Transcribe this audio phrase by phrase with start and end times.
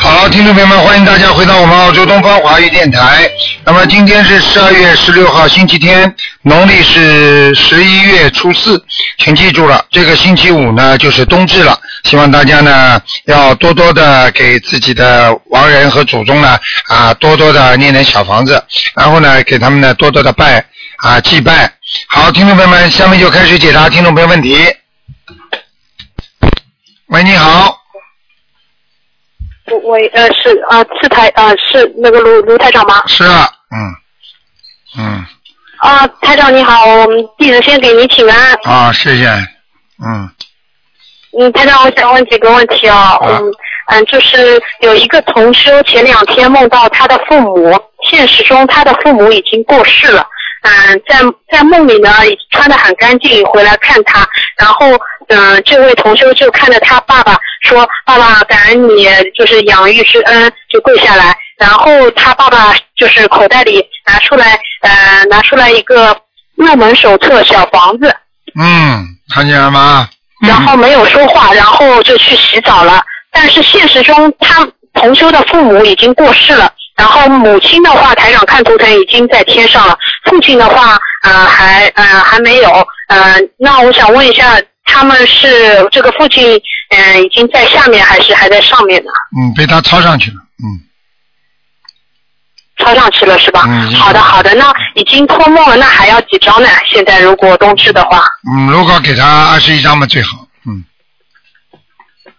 [0.00, 3.28] 好，听众朋友们，欢迎大家回到我们澳洲东方华语电台。
[3.64, 8.80] 那么今天是十二月十六号，星期天，农历是十一月初四。
[9.18, 11.78] 请记住了，这个星期五呢就是冬至了。
[12.04, 16.56] 希望大家呢要多多的给自己的亡人和祖宗呢
[16.86, 18.62] 啊多多的念点小房子，
[18.94, 20.64] 然后呢给他们呢多多的拜
[20.98, 21.72] 啊祭拜。
[22.08, 24.56] 好，听众朋友们，下面就开始解答听众朋友问题。
[27.08, 27.77] 喂，你好。
[29.84, 33.02] 喂，呃，是啊，是台啊，是那个卢卢台长吗？
[33.06, 35.24] 是啊，嗯，嗯，
[35.78, 38.54] 啊，台长你好，我们弟子先给您请安。
[38.64, 39.26] 啊，谢谢，
[40.04, 40.30] 嗯，
[41.38, 43.52] 嗯，台长，我想问几个问题啊，啊嗯
[43.90, 47.74] 嗯，就是有一个同修前两天梦到他的父母，
[48.10, 50.26] 现实中他的父母已经过世了，
[50.62, 51.18] 嗯，在
[51.50, 52.10] 在梦里呢
[52.50, 54.26] 穿得很干净，回来看他，
[54.58, 66.16] 然后嗯，这位同修就看着他爸爸说：“爸爸，感恩你就是养育之恩，就跪下来。”然后他爸爸就是口袋里拿出来，呃，拿出来一个
[66.56, 68.14] 入门手册小房子，
[68.60, 69.04] 嗯，
[69.34, 70.08] 看见了吗？
[70.46, 73.02] 然后没有说话，然后就去洗澡了。
[73.32, 79.98] 但是现实中，他同修的父母已经过世了，然后母亲的话，台长看图腾已经在天上了，
[80.28, 82.70] 父亲的话，呃，还呃还没有，
[83.08, 86.60] 呃，那我想问一下，他们是这个父亲，
[86.90, 89.10] 嗯、已经在下面还是还在上面呢？
[89.38, 90.80] 嗯，被他抄上去了，嗯，
[92.78, 93.64] 抄上去了是吧？
[93.66, 96.68] 嗯好的好的，那已经托梦了，那还要几张呢？
[96.86, 98.24] 现在如果冬至的话。
[98.50, 100.84] 嗯，如果给他二十一张嘛最好，嗯，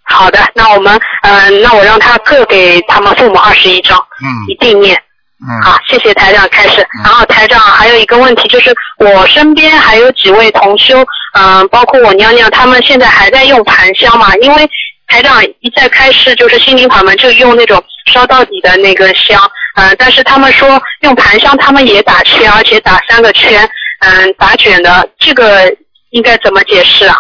[0.03, 5.01] 好的，那我们嗯、呃那我让他各给他们父母二十一张，嗯一定念。
[5.47, 6.85] 嗯，好，谢谢台长开始。
[7.03, 14.35] 然后台长还有一个问题，就是我身边还有几位同修，嗯、包括我娘娘，他们现在还在用盘香嘛？
[14.41, 14.69] 因为
[15.07, 19.41] 台长一再开示，就是心灵法门就用那种烧到底的那个香，
[19.75, 23.67] 嗯、但是他们说用盘香，他们也打圈，而且打三个圈，
[24.01, 25.73] 嗯、打卷的，这个
[26.09, 27.15] 应该怎么解释啊？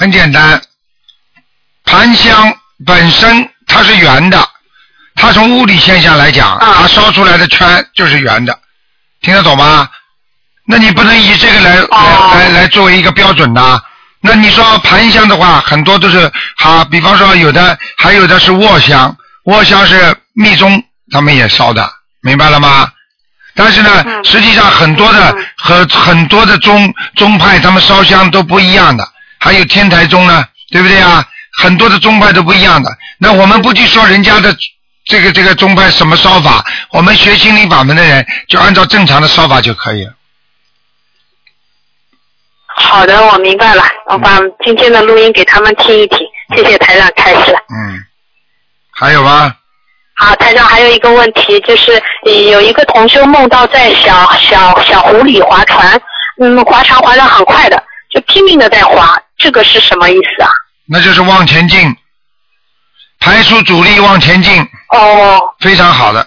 [0.00, 0.62] 很简单，
[1.84, 2.54] 盘香
[2.86, 4.38] 本身它是圆的，
[5.16, 8.56] 它从物理现象来讲，啊它烧出来的圈就是圆的，
[9.22, 9.88] 听得懂吗？
[10.68, 13.82] 那你不能以这个来、哦来来来作为一个标准的。
[14.20, 20.82] 那你说盘香的话，很多都是好，比方说有的还有的是卧香，卧香是密宗
[21.12, 21.88] 他们也烧的，
[22.22, 22.90] 明白了吗？
[23.54, 29.08] 但是呢，嗯实际上很多的嗯和很多的宗宗派，他们烧香都不一样的。
[29.38, 31.24] 还有天台宗呢，对不对啊？
[31.58, 32.90] 很多的宗派都不一样的。
[33.18, 34.54] 那我们不去说人家的
[35.06, 40.12] 这个这个宗派什么烧法，我们学心灵法门的人就按照正常的烧法就可以了。
[42.66, 46.18] 好的，我明白了，我把今天的录音给他们听一听，
[46.54, 47.52] 谢谢台长开始。
[47.52, 48.04] 嗯，
[48.90, 49.54] 还有吗？
[50.16, 51.92] 好，台长还有一个问题，就是
[52.24, 55.98] 呃有一个同修梦到在小小小湖里划船，
[56.40, 60.50] 嗯，划船划得很快的，就拼命的在划，这个是什么意思啊？
[60.84, 61.96] 那就是往前进，
[63.20, 66.26] 排除阻力往前进，哦非常好的。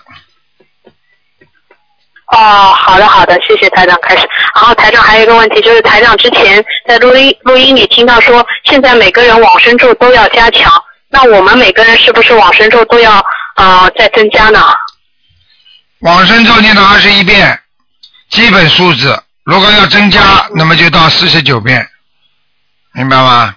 [2.32, 4.28] 哦，好的好的，谢谢台长开始。
[4.54, 10.72] 然后台长还有一个问题，就是台长之前在录音录音里听到说，现在每个人往生咒都要加强，
[11.10, 13.24] 那我们每个人是不是往生咒都要
[13.56, 14.64] 呃再增加呢？
[16.02, 17.60] 往生咒念到二十一遍，
[18.30, 19.24] 基本数字。
[19.44, 21.90] 如果要增加，那么就到四十九遍，
[22.94, 23.56] 明白吗？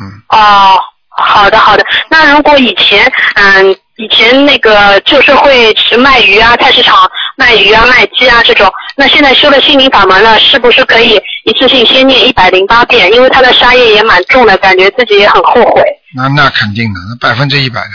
[0.00, 0.80] 嗯，哦，
[1.20, 1.84] 好的好的。
[2.08, 6.96] 那如果以前，嗯，以前那个旧社会是卖鱼啊，菜市场
[7.36, 13.12] 卖鱼啊、卖鸡啊这种，那现在修了心灵法门了，是不是可以一次性先念一百零八遍？
[13.12, 15.82] 因为他的杀业也蛮重的，感觉自己也很后悔。
[16.16, 17.90] 那那肯定的，那百分之一百的。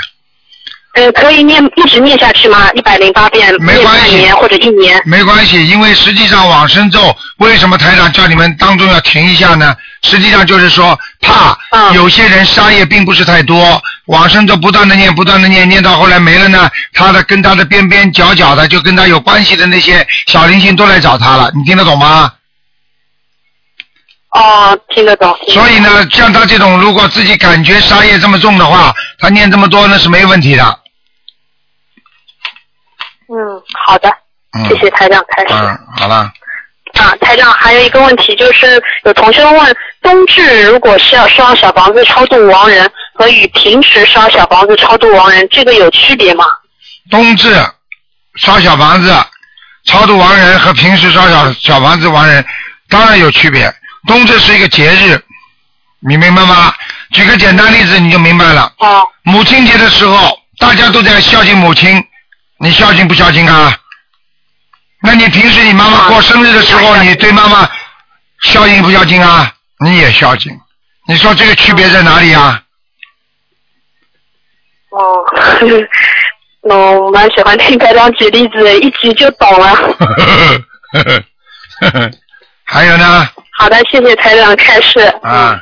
[0.96, 2.72] 呃，可以念一直念下去吗？
[2.74, 5.02] 一百零八遍，念没关系或者一年。
[5.04, 9.76] 没关系，因为实际上往生咒为什么台长叫你们当中要停一下呢？
[10.06, 22.32] 实际上就是说怕嗯有些人杀业并不是太多，往生咒不断的念，不断的念，念到后来没了呢，他的跟他的边边角角的，就跟他有关系的那些小灵性都来找他了，你听得懂吗？
[24.30, 25.32] 哦，听得懂。
[25.32, 30.80] 得懂所以呢，像他这种，如果自己感觉杀业这么重的话，他念这么多那是没问题的。
[33.28, 33.36] 嗯，
[33.88, 34.10] 好的，
[34.54, 35.54] 嗯，谢谢台长开始。
[35.54, 36.32] 嗯，好了，
[36.96, 46.46] 啊，台长，还有一个问题就是，有同学问，冬至如果是要烧小房子超度亡人，和与平时烧小房子超度亡人，这个有区别吗？
[47.12, 47.54] 冬至
[48.38, 49.14] 烧小房子，
[49.86, 52.44] 超度亡人和平时烧小小房子亡人
[52.90, 53.72] 当然有区别。
[54.08, 55.22] 冬至是一个节日，
[56.08, 56.74] 你明白吗？
[57.12, 58.72] 举个简单例子你就明白了。
[58.78, 62.04] 哦，母亲节的时候，大家都在孝敬母亲，
[62.60, 63.76] 你孝敬不孝敬啊？
[65.06, 67.70] 那你平时你妈妈过生日的时候，啊你对妈妈
[68.42, 69.50] 孝敬不孝敬啊？
[69.80, 70.52] 你也孝敬。
[71.08, 72.62] 你说这个区别在哪里啊？
[74.90, 75.24] 哦，
[75.62, 75.88] 嗯，
[77.04, 79.76] 我蛮喜欢听台长举例子，一举就懂了。
[82.64, 83.28] 还有呢？
[83.58, 85.00] 好的，谢谢台长开示。
[85.22, 85.62] 啊，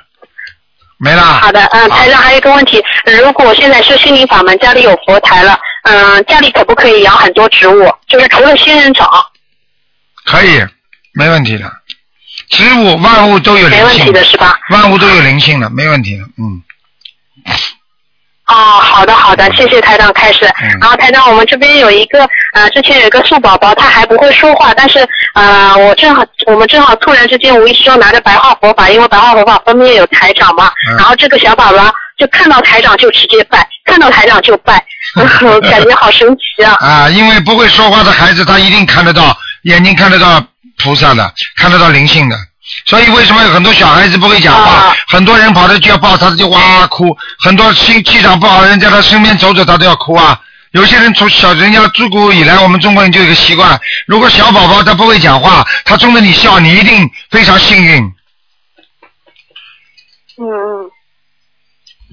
[1.00, 1.22] 没了。
[1.22, 7.92] 好的，嗯，台长还有一个问题，呃如果我现在是心灵法门，家里有佛台了，嗯，家里可不可以养很多植物？
[8.07, 9.10] 就是除了仙人掌，
[10.25, 10.65] 可以，
[11.13, 11.71] 没问题的。
[12.49, 14.57] 植物万物都有灵没问题性的是吧？
[14.69, 16.23] 万物都有灵性的，没问题的。
[16.37, 16.61] 嗯，
[18.47, 20.45] 哦，好的好的，谢谢台长开始。
[20.61, 34.83] 嗯然后台长，我们这边有一个呃，之前有一个树宝宝，他还不会说话，但是呃，我正好我们正好突然之间无意之中拿着白话佛法，因为白话佛法封面有台长嘛，嗯然后这个小宝宝就看到台长就直接拜，看到台长就拜，
[35.69, 36.75] 感觉好神奇啊！
[36.81, 40.45] 啊，因为不会说话的孩子，他一定看得到，眼睛看得到
[40.77, 42.38] 菩萨的，看得到灵性的。
[42.86, 50.39] 所以为什么有很多小孩子不会讲话，啊很多人跑着就要抱他，他就哇哇哭，很多心气场不好的人在他身边走走，他都要哭啊。
[50.71, 58.01] 有些人从小人家自古以来，我们中国人就有一个习惯，如果小宝宝他不会讲话，他冲着你笑，你一定非常幸运，
[60.42, 60.89] 嗯嗯，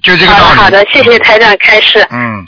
[0.02, 0.42] 就这个道理。
[0.42, 2.06] 好的好的，谢谢台长开示。
[2.10, 2.44] 嗯，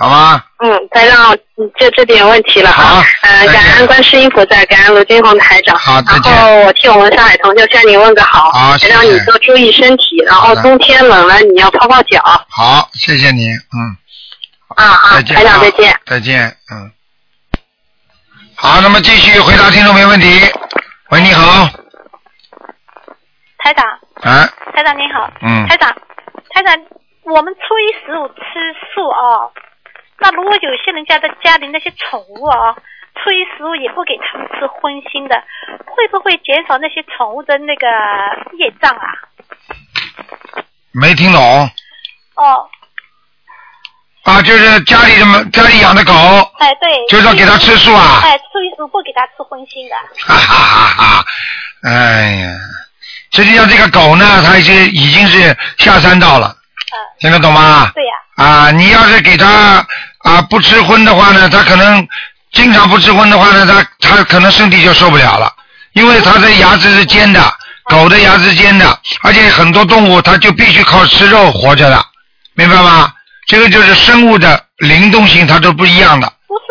[0.00, 3.04] 好吗，嗯，台长，嗯就这点问题了好啊。
[3.20, 5.78] 呃，再见感恩观世音菩萨，感恩卢金红台长。
[5.78, 12.22] 好再见然后我替我们上海同学向你问个好，好谢谢台长你多注意身体，然后冬天冷了你要泡泡脚。
[12.48, 13.96] 好，谢谢你，嗯。
[14.74, 16.00] 啊啊，再见，台长啊再见。
[16.06, 16.90] 再见，嗯。
[18.56, 20.26] 好，那么继续回答听众没问题。
[21.10, 21.68] 喂，你好，
[23.58, 23.84] 台长，
[24.22, 25.30] 啊，台长您好。
[25.42, 25.94] 嗯台长，
[26.54, 26.74] 台长，
[27.24, 28.42] 我们初一十五吃
[28.94, 29.52] 素哦。
[30.20, 32.76] 那如果有些人家的家里那些宠物哦，
[33.14, 35.42] 初一十五也不给他们吃荤腥的，
[35.86, 37.86] 会不会减少那些宠物的那个
[38.56, 39.12] 业障啊？
[40.92, 41.42] 没听懂
[42.36, 42.68] 哦，
[44.24, 44.42] 啊？
[44.42, 46.12] 就是家里的么家里养的狗，
[46.58, 46.90] 哎对。
[47.08, 48.20] 就是要给它吃素啊？
[48.22, 49.96] 哎，初一十五不给它吃荤腥的。
[50.26, 51.24] 哈哈哈哈！
[51.82, 52.58] 哎呀，
[53.32, 57.90] 实际上这个狗呢，它已经已经是下三道了，嗯，听得懂吗？
[57.94, 59.86] 对呀、啊，你要是给它
[60.20, 62.06] 啊不吃荤的话呢，它可能
[62.52, 65.52] 经常不吃荤的话呢，它它可能身体就受不了了，
[65.94, 67.40] 因为它的牙齿是尖的，
[67.84, 68.86] 狗的牙齿尖的，
[69.22, 72.04] 而且很多动物它就必须靠吃肉活着的，
[72.54, 73.12] 明白吗？
[73.46, 76.30] 这个就是生物的灵动性，它都不一样的。
[76.46, 76.64] 不是，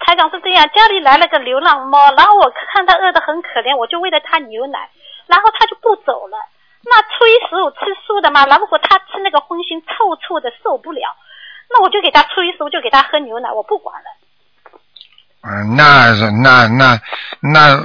[0.00, 4.78] 台长是这样，家里来了个流浪猫，然后我看它饿得很可怜，我就喂了它牛奶，
[5.26, 6.38] 然后它就不走了。
[6.88, 11.02] 那初一十五吃素的嘛，然后如果它吃那个荤腥臭臭的受不了，
[11.70, 14.08] 那我就给他初一十五就给他喝牛奶，我不管了。
[15.48, 16.98] 嗯，那是那那
[17.40, 17.76] 那，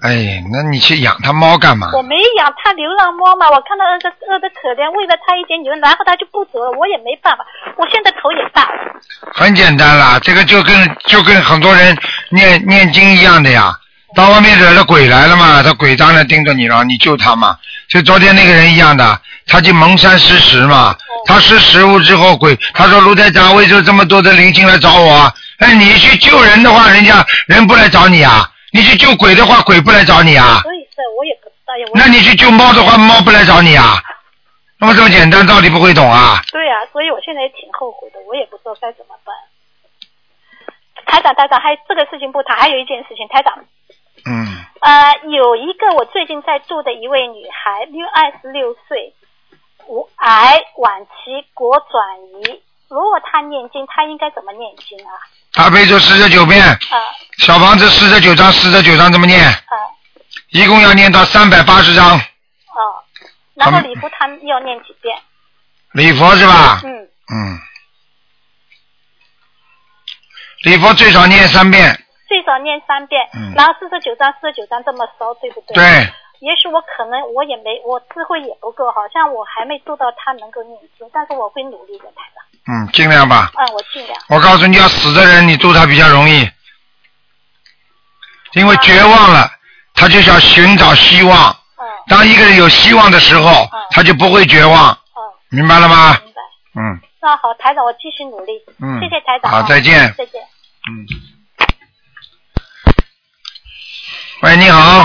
[0.00, 1.90] 哎，那你去养他猫干嘛？
[1.92, 7.44] 我没养它流浪猫嘛，我看它饿的饿的可怜，喂了他一点牛奶，然后他就不走了，我也没办法。
[7.76, 8.94] 我现在头也大了，
[9.34, 11.96] 很简单啦，这个就跟就跟很多人
[12.30, 13.76] 念念经一样的呀。
[14.14, 17.58] 到外面惹了鬼来了嘛，他鬼当然盯着你了，你救他嘛。
[17.88, 25.32] 就昨天那个人一样的，他去蒙山施食嘛，他施食物之后鬼，他说卢台长，为什么这么多的灵性来找我？
[25.58, 28.42] 哎，你去救人的话，人家人不来找你啊；
[28.72, 30.60] 你去救鬼的话，鬼不来找你啊。
[30.62, 31.86] 所以这我也不知道呀。
[31.94, 34.00] 那你去救猫的话，猫不来找你啊？
[34.78, 36.40] 那么这么简单，道理不会懂啊？
[36.52, 39.34] 对呀、所以我现在也挺后悔的，我也不知道该怎么办。
[41.06, 43.54] 台长，台长，还这个事情不谈，还有一件事情，台长，
[44.26, 49.14] 嗯，呃，有一个我最近在住的一位女孩，六二十六岁，
[49.86, 52.62] 无癌晚期果转移。
[52.88, 55.12] 如果她念经，她应该怎么念经啊？
[55.52, 56.78] 大悲咒四十九遍，啊
[57.38, 59.44] 小房子四十九章，四十九章怎么念？
[59.44, 59.76] 啊
[60.50, 62.80] 一共要念到三百八十章，哦，
[63.54, 65.16] 然后礼佛她要念几遍？
[65.92, 66.80] 礼佛是吧？
[66.84, 67.58] 嗯，嗯，
[70.62, 72.03] 礼佛最少念三遍，
[72.34, 75.74] 最少念三遍，嗯然后四十九章，四十九章这么烧，对不对？。
[75.76, 75.84] 对，
[76.40, 82.42] 也许我可能我也没我智慧也不够，好像我还没做到他能够念经，但是我会努力的，台长。
[82.66, 83.52] 嗯，尽量吧。
[83.54, 84.18] 嗯，我尽量。
[84.30, 86.50] 我告诉你要死的人，你度他比较容易，
[88.54, 89.48] 因为绝望了，
[89.94, 91.52] 他就想寻找希望。
[91.78, 96.18] 嗯当一个人有希望的时候，他就不会绝望，嗯明白了吗？
[96.24, 96.42] 明白。
[96.74, 98.60] 嗯，那好，台长，我继续努力。
[98.82, 99.52] 嗯谢谢台长。
[99.52, 100.42] 好再见再见。
[100.90, 101.06] 嗯。
[104.44, 105.02] 喂，你好。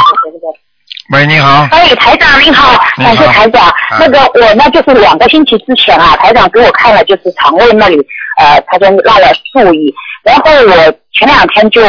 [1.14, 1.66] 喂，你好。
[1.72, 3.74] 哎，台长您好，你好感谢台长。
[3.98, 7.96] 那个我呢，就是两个星期之前啊，台长给我看了，就是肠胃那里，
[8.38, 10.76] 呃，他说拉了数亿，然后我
[11.14, 11.82] 前两天就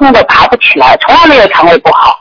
[0.00, 2.16] 痛的爬不起来，从来没有肠胃不好。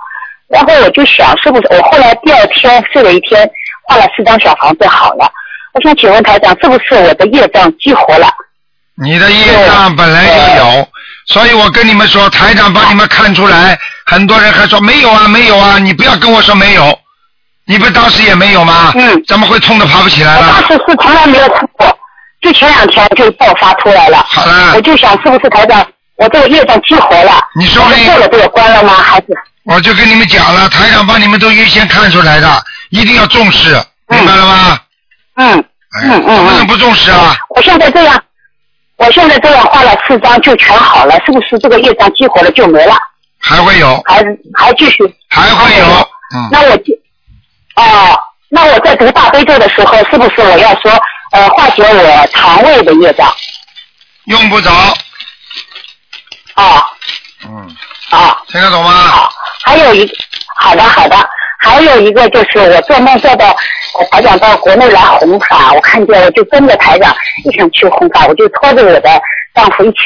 [0.49, 3.49] 然后我就想，是不是我后来第二天睡了一天，
[3.87, 5.27] 画了四张小房子好了。
[5.73, 8.27] 我想请问台长，是不是我的业障激活了？
[9.03, 10.87] 你的业障本来就有，
[11.25, 16.97] 所以我跟你们说，台长帮你们看出来，很多人还说没有啊，没有啊，你不要跟我说没有，
[17.65, 18.91] 你不是当时也没有吗？
[18.95, 19.23] 嗯。
[19.27, 20.47] 怎么会痛的爬不起来了？
[20.47, 21.99] 我当时是从来没有痛过，
[22.41, 24.23] 就前两天就爆发出来了。
[24.27, 25.85] 好了我就想是不是台长，
[26.17, 27.39] 我这个业障激活了？
[27.55, 28.93] 你说没我过了这个关了吗？
[28.93, 29.27] 还是？
[29.65, 32.47] 我就跟你们讲了，台长帮你们都预先看出来的，
[32.89, 33.73] 一定要重视，
[34.07, 34.79] 明白了吗？
[35.37, 35.59] 嗯
[35.97, 37.35] 哎嗯嗯嗯怎么能不重视啊？
[37.55, 38.21] 我现在这样，
[38.97, 42.95] 我现在这样画了四张就全好了，是不是这个业障激活了就没了？
[43.47, 44.23] 还会有，还
[44.55, 44.97] 还继续？
[45.29, 45.85] 还会有，
[46.35, 46.93] 嗯，那我就
[47.75, 50.91] 哦，那我在读大悲咒的时候，是不是我要说
[51.31, 53.31] 呃化解我肠胃的业障？
[54.25, 54.71] 用不着，
[56.55, 56.83] 啊
[57.45, 57.75] 嗯，
[58.09, 58.41] 啊。
[58.47, 58.91] 听得懂吗？
[58.91, 59.31] 好，
[59.63, 60.11] 还有一
[60.55, 63.55] 好的好的，还有一个就是我做梦做到呃
[64.11, 69.21] 台长到国内来弘法，我看见我就跟着台长一起去弘法，我就拖着我的
[69.53, 69.97] 丈夫一起，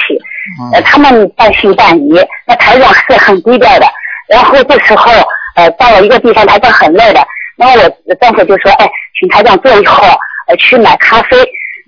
[0.73, 3.87] 呃他们半信半疑，那台长是很低调的，
[4.27, 5.11] 然后这时候
[5.55, 7.25] 呃到了一个地方，台长很累的，
[7.57, 10.17] 然后我丈夫就说，哎，请台长坐一会儿，
[10.47, 11.37] 呃去买咖啡，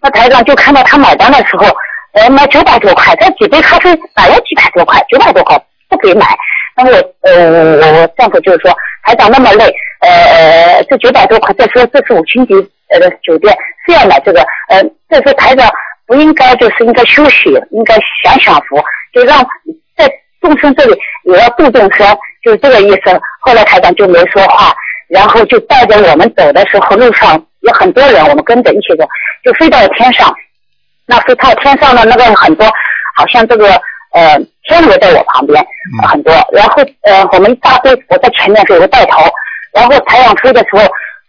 [0.02, 1.68] 那台长就看到他买单的时候，
[2.14, 6.26] 呃买九百多块，这几杯咖啡买了几百多块，九百多块不给买。
[6.76, 12.54] 那么我呃我我丈夫就是说，台长那么累，呃呃这九百多块，再说这是五星级
[12.90, 13.56] 呃酒店
[13.86, 15.70] 是要买这个，呃这时候台长
[16.06, 18.78] 不应该就是应该休息，应该享享福，
[19.14, 19.38] 就让
[19.96, 20.10] 在
[20.42, 22.06] 众生这里也要度众生，
[22.44, 23.20] 就是这个意思。
[23.40, 24.74] 后来台长就没说话，
[25.08, 29.08] 然后就带着我们走的时候，路上有很多人，我们跟着一起走，
[29.44, 30.34] 就飞到了天上。
[31.06, 32.66] 那飞到天上的那个很多，
[33.16, 33.68] 好像这个
[34.14, 39.24] 呃天鹅在我旁边、嗯很多，然后呃我们一大堆，我在前面飞，我带头，
[39.74, 40.82] 然后台长飞的时候，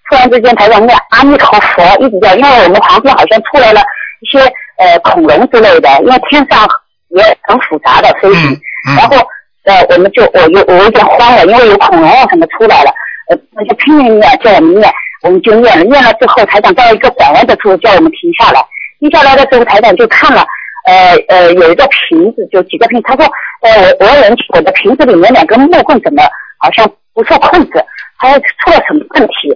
[0.09, 3.81] 突然之间台长念阿弥陀佛一直叫，因为我们旁边好像出来了
[4.21, 4.39] 一些
[4.79, 6.67] 呃恐龙之类的，因为天上
[7.11, 9.17] 也很复杂的飞行，嗯嗯然后
[9.65, 12.91] 呃我们就我有我有点慌了，因为有恐龙啊什么出来了，
[13.31, 18.61] 呃那就拼命念叫我们念，我们就念了，念了之后台长到一个转弯的处叫我们停下来，
[19.01, 20.45] 停下来的时候台长就看了。
[20.85, 23.25] 呃呃，有一个瓶子，就几个瓶，他说，
[23.61, 23.71] 呃，
[24.01, 26.21] 我我人我的瓶子里面两根木棍怎么
[26.59, 26.85] 好像
[27.15, 27.79] 不受控制，
[28.23, 29.52] 他出了什么问题？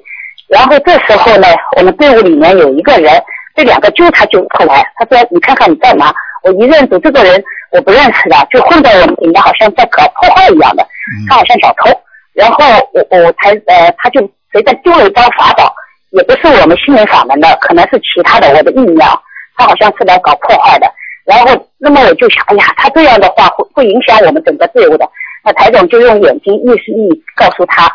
[0.48, 1.46] 然后这时候呢，
[1.76, 3.22] 我们队伍里面有一个人，
[3.54, 6.12] 这两个揪他揪出来，他说你看看你在哪？
[6.42, 7.42] 我一认出这个人
[7.72, 10.86] 我不认识的，就混在我们里面，好像在搞破坏一样的，
[11.28, 11.90] 他好像小偷。
[12.34, 14.20] 然后我我才呃，他就
[14.52, 15.72] 随便丢了一张法宝，
[16.10, 18.98] 也不是我们心灵法门的，可能是其他的我的意念，
[19.56, 20.86] 他好像是来搞破坏的。
[21.24, 25.08] 然后，那么我就想，哎呀，他这样的话会会影响我们整个队伍的。
[25.42, 27.90] 那台总就用眼睛意识意告诉他，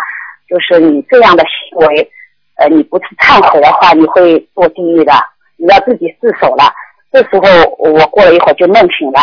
[0.51, 2.12] 就是你这样的行为，
[2.58, 5.13] 呃，你不去忏悔的话，你会堕地狱的，
[5.55, 6.70] 你要自己自首了。
[7.10, 7.48] 这时候
[7.79, 9.22] 我过了一会儿就梦醒了，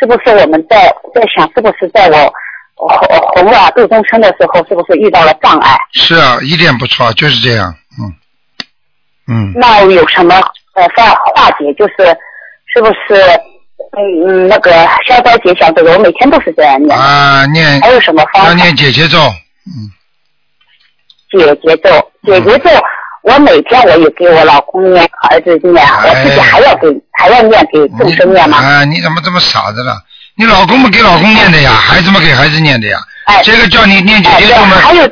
[0.00, 2.34] 是不是我们在在想，是不是在我
[2.74, 5.76] 弘弘法度众生的时候，是不是遇到了障碍？
[5.92, 8.08] 是啊，一点不错，就是这样，嗯，
[9.28, 10.34] 嗯，那有什么
[10.74, 11.72] 呃化化解？
[11.74, 11.94] 就是
[12.74, 13.22] 是不是
[13.96, 14.72] 嗯嗯那个
[15.06, 16.98] 消灾解祥这个，我每天都是这样念。
[16.98, 18.48] 啊，念还有什么方法？
[18.48, 19.88] 要念姐姐咒，嗯，
[21.32, 22.70] 解节奏，解节奏，
[23.22, 28.58] 我每天我也给我老公念，儿子念，哎我自己还要给还要念给众你生念吗？
[28.58, 29.96] 啊，你怎么这么傻子了？
[30.34, 32.98] 你老公不给老公念的呀，孩子们给孩子念的呀。
[33.26, 34.76] 哎，这个叫你念姐姐咒吗？
[34.76, 35.06] 还有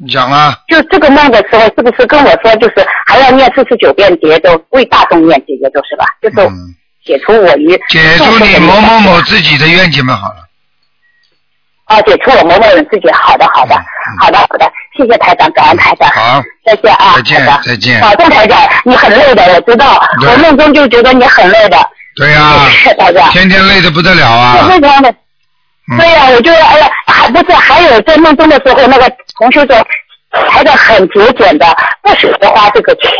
[0.00, 6.06] 你讲啊，就这个梦的时候，是不是跟我说，就是还要念四十九遍节奏，为大众念结咒是吧？
[6.22, 6.74] 就是嗯，
[7.04, 10.47] 解除我于解除你某某某自己的冤结们好了。
[11.88, 13.10] 啊，解除我某某人自己。
[13.12, 13.74] 好的，好的，
[14.20, 16.08] 好的，好的，谢谢台长，感恩台长。
[16.10, 21.78] 嗯好，再见啊，再见再见保重台长，你很累的，我知道，我梦中就觉得你很累的。
[22.16, 22.66] 对呀、
[22.98, 23.30] 台长。
[23.30, 24.68] 天天累的不得了啊。
[24.68, 25.10] 非常的。
[25.10, 29.86] 嗯对呀、我就哎呀，还不是还有在梦中的时候，那个同学说，
[30.50, 31.66] 台长很节俭的，
[32.02, 33.10] 不舍得花这个钱。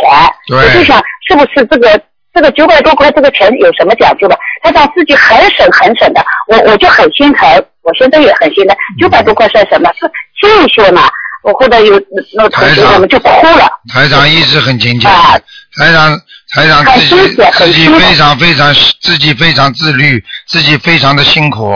[0.47, 1.99] 对我就想，是不是这个
[2.33, 4.37] 这个九百多块这个钱有什么讲究的？
[4.61, 7.47] 他长自己很省很省的，我我就很心疼，
[7.81, 9.89] 我现在也很心疼，九百多块算什么？
[9.99, 10.05] 是
[10.41, 11.09] 修一修嘛。
[11.41, 11.93] 我后来有
[12.35, 13.69] 那个同学台长我们就哭了。
[13.93, 15.39] 台长一直很勤俭啊，
[15.77, 16.19] 台长
[16.53, 21.73] 台长很自己自己非常非常自己非常自律，自己非常的辛苦。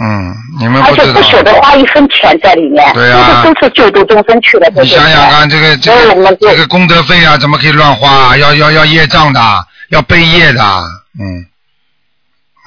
[0.00, 1.22] 嗯，你们而且不知道不。
[1.28, 4.88] 舍得花一分钱在里面，对啊这个都是救度众生去的，你？
[4.88, 8.36] 想想看，这个这个这个功德费啊，怎么可以乱花啊？
[8.36, 9.40] 要要要业障的，
[9.90, 10.62] 要背业的。
[11.18, 11.46] 嗯。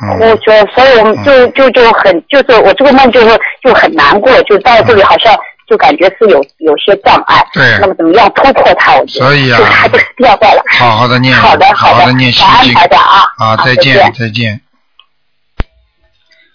[0.04, 0.20] 嗯。
[0.20, 5.34] 我觉得，所以我们就就就很，就是我这个梦就是就很难过，就到这里好像
[5.70, 7.42] 就感觉是有有些障碍。
[7.54, 8.94] 对那么怎么样突破它？
[8.96, 10.62] 我觉得所以啊就还是掉掉了。
[10.78, 12.74] 好好的念，好的的好的念心经。
[12.74, 13.24] 感恩台长啊。
[13.38, 14.61] 好再见，再见。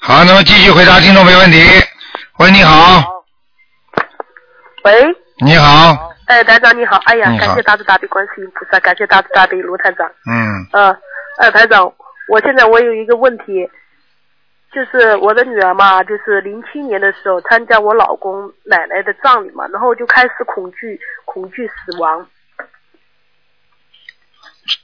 [0.07, 1.59] 好，那么继续回答听众没问题。
[2.39, 3.03] 喂，你好，
[4.85, 5.05] 喂，
[5.45, 10.07] 你好，哎，台长你好，哎呀感谢大慈大悲观世音菩萨，感谢大慈大悲卢台长。
[10.31, 10.97] 嗯，呃，
[11.39, 11.93] 呃，台长，
[12.29, 13.69] 我现在我有一个问题，
[14.73, 22.25] 就是我的女儿嘛，就是零七年的时候参加我老公奶奶的葬礼嘛，然后就开始恐惧恐惧死亡。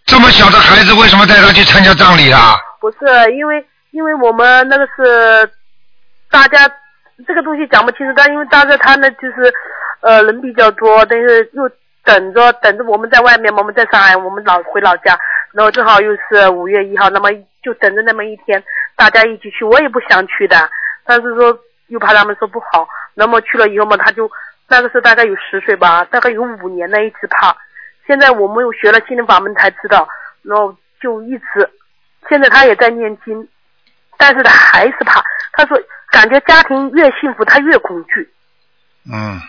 [0.04, 2.56] 这么小的孩子为什么带他去参加葬礼啊？
[2.80, 2.96] 不是
[3.36, 5.48] 因为因为我们那个是
[6.30, 6.68] 大家
[7.26, 9.54] 这个东西讲不清楚，但因为大家他呢就是
[10.00, 11.70] 呃人比较多，但是又
[12.04, 15.16] 等着等着我们在外面，我们在上海，我们老回老家，
[15.52, 17.28] 然后正好又是五月一号，那么
[17.62, 18.62] 就等着那么一天，
[18.96, 20.56] 大家一起去，我也不想去的，
[21.04, 21.56] 但是说
[21.88, 24.28] 又怕他们说不好，那么去了以后嘛，他就
[24.68, 27.54] 那个时候大概有十岁吧，大概有五年那，一直怕。
[28.06, 30.08] 现在我们又学了心灵法门才知道，
[30.42, 31.70] 然后就一直，
[32.28, 33.46] 现在他也在念经，
[34.22, 35.20] 但是他还是怕。
[35.52, 35.76] 他说
[36.12, 38.32] 感觉家庭越幸福，他越恐惧，
[39.12, 39.40] 嗯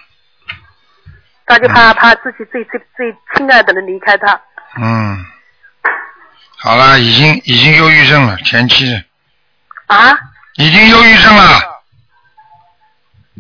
[1.46, 4.42] 他就怕怕自己最最最亲爱的人离开他。
[4.82, 5.24] 嗯，
[6.58, 9.00] 好了，已经已经忧郁症了，前期
[9.86, 10.18] 啊，
[10.56, 11.60] 已经忧郁症了。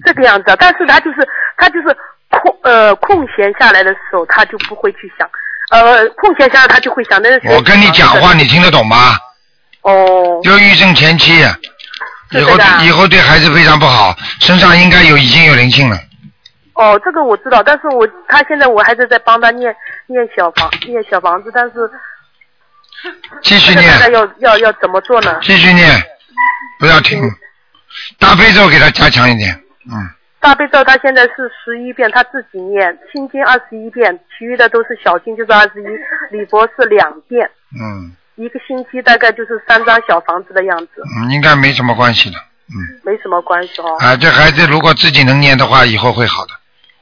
[0.06, 1.98] 这个样子啊，但是他就是他就是
[2.30, 5.28] 空呃空闲下来的时候，他就不会去想，
[5.72, 9.17] 呃空闲下来他就会想，但是我跟你讲话，你听得懂吗？
[9.84, 11.39] 哦，忧郁症前期，
[12.32, 15.98] 以后以后对孩子非常不好，身上应该有已经有灵性了。
[16.74, 19.76] 哦，这个我知道，但是我他现在我还是在帮他念
[20.08, 21.89] 念小房念小房子，但是
[23.41, 25.38] 继续这个大概念，要要要怎么做呢？
[25.41, 25.88] 继续念，
[26.80, 27.22] 不要停。
[28.17, 29.54] 大悲咒给他加强一点，
[29.91, 35.86] 嗯，大悲咒他现在是十一遍，他自己念；心经二十一遍，其余的都是小经，就是二十一。
[36.36, 37.48] 礼佛是两遍，
[37.80, 42.38] 嗯一个星期大概就是三张小房子的样子，嗯，应该没什么关系的，
[42.69, 46.54] 嗯，没什么关系哦，啊，这孩子如果自己能念的话，以后会好的，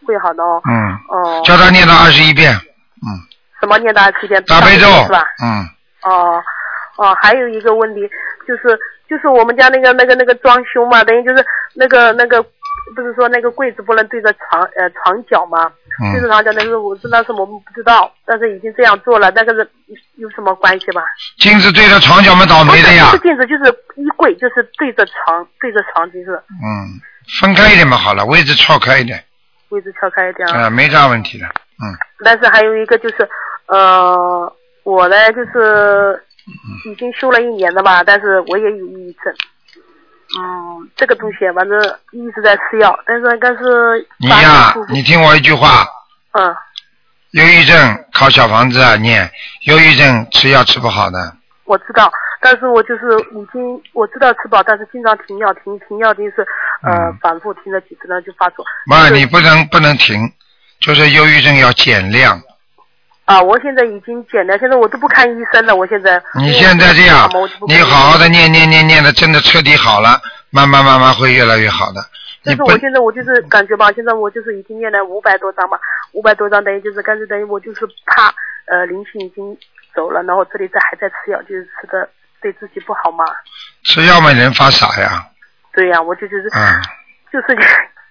[0.05, 0.61] 会好的哦。
[0.67, 3.07] 嗯，哦，叫他念到二十一遍，嗯，
[3.59, 4.43] 什么念到二十一遍？
[4.45, 5.65] 大悲咒是吧？，嗯，
[6.03, 6.41] 哦。
[6.97, 8.01] 哦，还有一个问题
[8.45, 8.77] 就是
[9.09, 12.45] 就是我们家那个那个那个装修嘛，等于就是那个那个
[12.95, 15.71] 不是说那个柜子不能对着床呃床脚吗？
[16.13, 19.69] 对着嗯，床脚，但是我知道是我们不知道，但是已经这样做了，那个是
[20.15, 21.01] 有什么关系吧？
[21.37, 26.99] 镜子对着床脚嘛倒霉的呀不是，镜子，就是衣柜，就是对着床，对着床就是嗯，
[27.39, 29.23] 分开一点嘛好了，位置错开一点，
[29.69, 30.63] 位置错开一点啊。
[30.65, 33.29] 啊，没啥问题的，嗯，但是还有一个就是，
[33.67, 34.51] 呃，
[34.83, 36.23] 我呢就是
[36.85, 39.33] 已经修了一年了吧，但是我也有抑郁症。
[40.39, 41.77] 嗯，这个东西反正
[42.11, 45.85] 一直在吃药，但是但是发你呀你听我一句话，
[46.31, 46.55] 嗯。
[47.31, 49.29] 忧郁症靠小房子啊念，
[49.63, 56.45] 忧郁症吃药吃不好的，我知道，但是我就是已经我知道吃饱，但是经常停药，停停药就是
[56.83, 57.17] 呃、嗯。
[57.21, 58.65] 反复停了几次呢就发作。
[58.85, 60.19] 妈，就是你不能不能停，
[60.81, 62.41] 就是忧郁症要减量。
[63.25, 66.21] 啊，我现在已经减了，现在我都不看医生了，我现在。
[66.37, 67.29] 你现在这样
[67.67, 72.01] 你好好的念念念念的，真的彻底好了，慢慢慢慢会越来越好的。
[72.43, 75.79] 但是我现在我就是感觉吧，现在我就是已经念了五百多张吧，
[76.13, 78.33] 五百多张等于就是，干脆等于我就是怕
[78.65, 79.55] 呃灵性已经
[79.93, 82.09] 走了，然后这里在还在吃药，就是吃的
[82.41, 83.23] 对自己不好嘛。
[83.83, 85.23] 吃药嘛，人发傻呀，
[85.71, 86.81] 对呀、我就就是、嗯，
[87.31, 87.55] 就是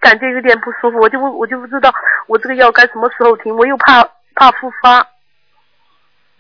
[0.01, 1.93] 感觉有点不舒服，我就不我就不知道
[2.29, 4.09] 我这个药该什么时候停，我又怕
[4.41, 5.07] 怕复发。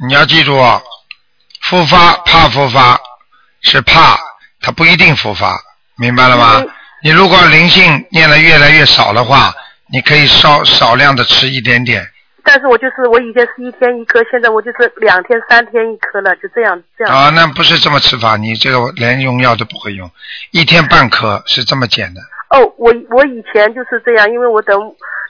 [0.06, 0.80] 你要记住哦，
[1.60, 2.98] 复发怕复发
[3.60, 4.18] 是怕，
[4.62, 5.54] 它不一定复发，
[5.98, 6.70] 明白了吗嗯？
[7.02, 9.52] 你如果灵性念的越来越少的话，
[9.92, 12.08] 你可以少少量的吃一点点
[12.42, 17.14] 但是我就是我以前是一天一颗，现在我就是两天三天一颗了，就这样这样。
[17.14, 20.10] 啊，那不是这么吃法，你这个连用药都不会用，
[20.52, 22.22] 一天半颗是这么减的。
[22.48, 24.74] 哦，我我以前就是这样，因为我等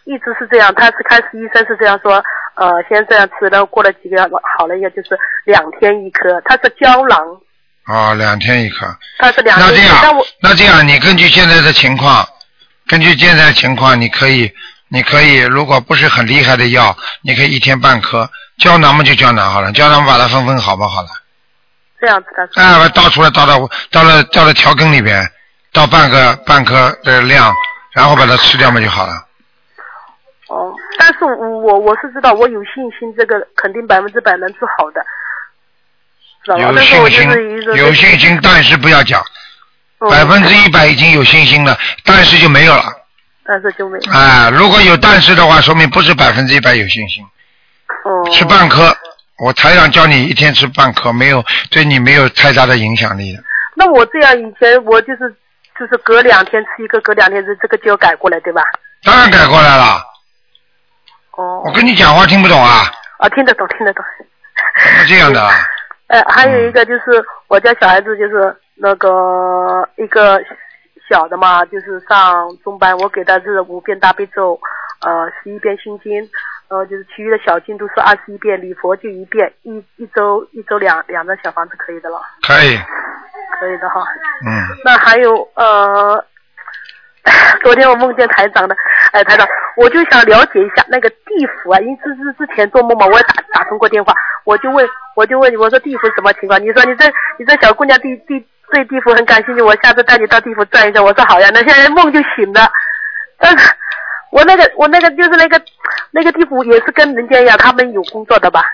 [0.05, 2.23] 一直是这样，他是开始医生是这样说，
[2.57, 4.23] 呃，先这样吃，然后过了几个月
[4.59, 7.19] 好了以后就是两天一颗，它是胶囊，
[7.87, 8.87] 哦，两天一颗。
[9.19, 12.27] 它是两那这天一颗，但样，那这样，你根据现在的情况，
[12.87, 14.53] 根据现在的情况，你可以，
[14.89, 21.09] 你可以，如果不是很厉害的药，你可以一天半颗，胶囊嘛就胶囊好了，胶囊把它分分好不好了。
[22.01, 22.63] 这样子的。
[22.63, 23.59] 哎，倒出来，倒到
[23.91, 25.27] 倒了倒到调羹里边，
[25.73, 27.55] 倒半个半颗的量，
[27.93, 29.13] 然后把它吃掉嘛就好了。
[30.51, 35.01] 哦，但是我我是知道，我有信心，这个肯定百分之百能治好的？
[36.59, 39.23] 有信心有信心，但是不要讲，
[40.01, 42.83] 嗯百分之一百已经有信心了，但是就没有了。
[43.45, 47.25] 但是就没有啊，如果有但是的话，说明不是百分之一百有信心。
[48.05, 48.29] 哦。
[48.33, 48.93] 吃半颗，
[49.39, 53.43] 我台长教你一天吃半颗，没有对你没有太大的影响力的。
[53.75, 55.33] 那我这样以前我就是
[55.79, 58.63] 就是隔两天吃一个，隔两天吃这个就要改过来，对吧？
[59.05, 60.10] 当然改过来了。
[61.41, 61.63] 哦。
[61.65, 62.85] 我跟你讲话听不懂啊？
[63.19, 64.05] 啊，听得懂，听得懂。
[64.85, 65.51] 怎么这样的啊？
[66.09, 70.41] 呃，还有一个就是我家小孩子就是那个一个
[71.09, 74.59] 小的嘛，就是上中班，我给他是五遍大悲咒，
[75.03, 76.29] 呃，十一遍心经，
[76.69, 82.77] 呃，就是其余的小经都是二十一遍，礼佛就一遍，一一周一周两两张小房子可以的了，可以，
[83.61, 84.03] 可以的哈。
[84.47, 86.25] 嗯，那还有呃，
[87.63, 88.75] 昨天我梦见台长的，
[89.13, 96.61] 哎，台长，我就想了解一下那个地府啊，因为之之之前做梦嘛，我也打打通过电话，我就问，我就问你，我说地府什么情况？
[96.61, 97.07] 你说你这
[97.39, 101.03] 你这小姑娘地地对地府很感兴趣，我下次带你到地府转一下。
[101.03, 102.71] 我说好呀，那现在梦就醒了，
[103.39, 103.71] 但是
[104.31, 105.61] 我那个我那个就是那个
[106.13, 108.65] 那个地府也是跟人间一样，他们有工作的吧？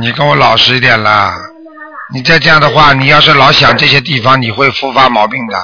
[0.00, 1.34] 你跟我老实一点啦。
[2.14, 5.56] 你再这样的话，你要是老想这些地方，你会复发毛病的。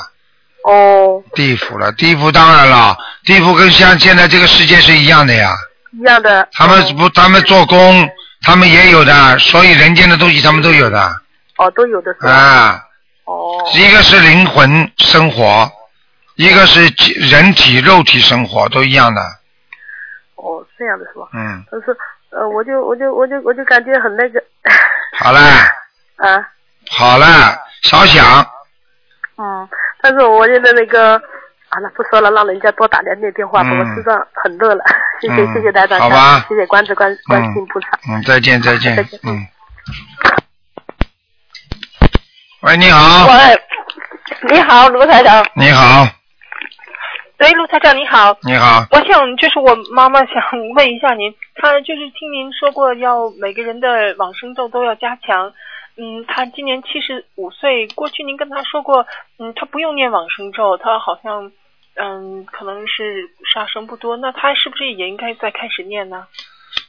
[0.64, 5.54] 哦，地府了，地府当然了，地府跟像现在这个世界是一样的呀。
[5.92, 6.48] 一样的。
[6.52, 8.08] 他们不，他们做工，
[8.42, 10.98] 他们也有的，所以人间的东西他们都有的
[11.58, 12.26] 哦，都有的是？
[12.26, 12.82] 啊。
[13.26, 13.62] 哦。
[13.74, 15.70] 一个是灵魂生活，
[16.36, 16.80] 一个是
[17.28, 19.20] 人体肉体生活，都一样的。
[20.36, 21.28] 哦，这样的是吧？
[21.34, 21.94] 嗯，但是
[22.30, 24.42] 呃，我就我就我就我就感觉很那个
[25.18, 25.40] 好了，
[26.16, 26.48] 啊，
[26.90, 28.24] 好了，少想。
[29.36, 29.68] 嗯，
[30.04, 31.14] 但是我觉得那个
[31.70, 34.84] 啊，那不说了，让人家多打两点电话吧，嗯我知道很热了，
[35.22, 39.46] 谢谢、嗯谢谢台长，好吧谢谢观世观观世音菩萨，嗯，再见再见再见，嗯。
[42.60, 43.60] 喂，你好，喂，
[44.50, 45.42] 你好，卢台长。
[45.54, 46.06] 你好，
[47.38, 48.36] 喂，卢台长，你好。
[48.42, 50.34] 你好，我想就是我妈妈想
[50.76, 55.50] 问一下您，她就是听您说过要每个人的往生咒都要加强。
[55.96, 59.06] 嗯，他今年七十五岁，过去您跟他说过，
[59.38, 61.52] 嗯，他不用念往生咒，他好像
[61.96, 66.26] 嗯可能是杀生不多，那他是不是也应该再开始念呢？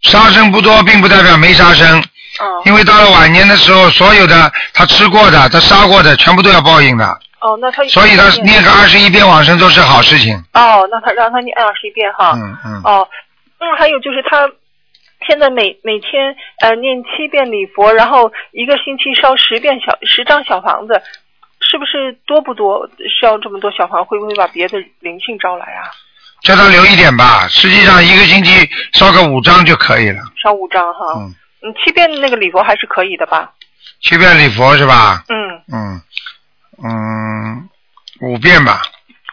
[0.01, 1.99] 杀生不多，并不代表没杀生。
[2.39, 7.05] 哦因为到了晚年的时候，所有的他吃过的、他杀过的，全部都要报应的。
[7.39, 10.35] 哦，那他所以他念个二十一遍往生咒是好事情。
[10.53, 12.33] 哦，那他让他念二十一遍哈。
[12.35, 12.81] 嗯嗯。
[12.83, 13.07] 哦，
[13.59, 14.49] 那还有就是他
[15.27, 21.01] 现在每每天呃念七遍礼佛，然后一个星期烧十遍小十张小房子，
[21.61, 22.89] 是不是多不多？
[23.21, 25.89] 烧这么多小房，会不会把别的灵性招来啊？
[26.41, 27.47] 叫他留一点吧。
[27.47, 30.19] 实际上一个星期烧个五张就可以了。
[30.41, 31.13] 烧五张哈。
[31.17, 31.33] 嗯。
[31.63, 33.51] 嗯，七遍那个礼佛还是可以的吧？
[34.01, 35.23] 七遍礼佛是吧？
[35.29, 36.01] 嗯，嗯
[36.83, 37.69] 嗯，
[38.21, 38.81] 五遍吧。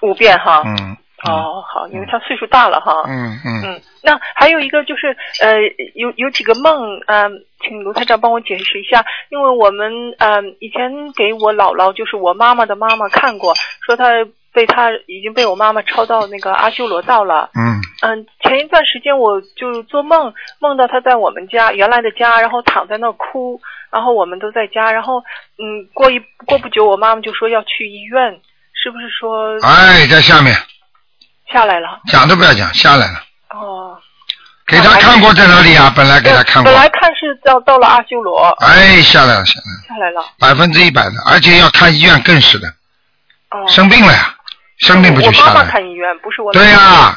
[0.00, 0.62] 五遍哈。
[0.64, 3.02] 嗯哦，好，因为他岁数大了哈。
[3.06, 3.62] 嗯嗯。
[3.64, 5.56] 嗯，那还有一个就是呃，
[5.94, 13.54] 有有几个梦，嗯、请卢台长帮我解释一下，因为我们嗯、以前给我姥姥，就是我妈妈的妈妈看过，
[13.86, 14.10] 说她
[14.52, 17.50] 被她已经被我妈妈抄到那个阿修罗道了。
[17.54, 23.60] 嗯嗯，前一段时间我就做梦，梦到她在我们家原来的家，然后躺在那哭，
[23.90, 25.20] 然后我们都在家，然后
[25.58, 28.40] 嗯，过一过不久，我妈妈就说要去医院，
[28.74, 30.52] 是不是说哎，在下面
[31.52, 32.00] 下来了？
[32.08, 33.31] 讲都不要讲，下来了。
[33.54, 33.98] 哦。
[34.66, 35.92] 给他看过在哪里啊？
[35.94, 36.80] 本来给他看过本。
[36.80, 40.24] 来看是到到了阿修罗，哎，下来了，下来了，下来了。
[40.38, 42.68] 百分之一百的，而且要看医院更是的。
[43.50, 43.68] 哦。
[43.68, 44.34] 生病了呀，
[44.78, 45.70] 生病不就我妈妈下来了？
[45.70, 46.52] 看医院，不是我。
[46.52, 47.14] 对呀、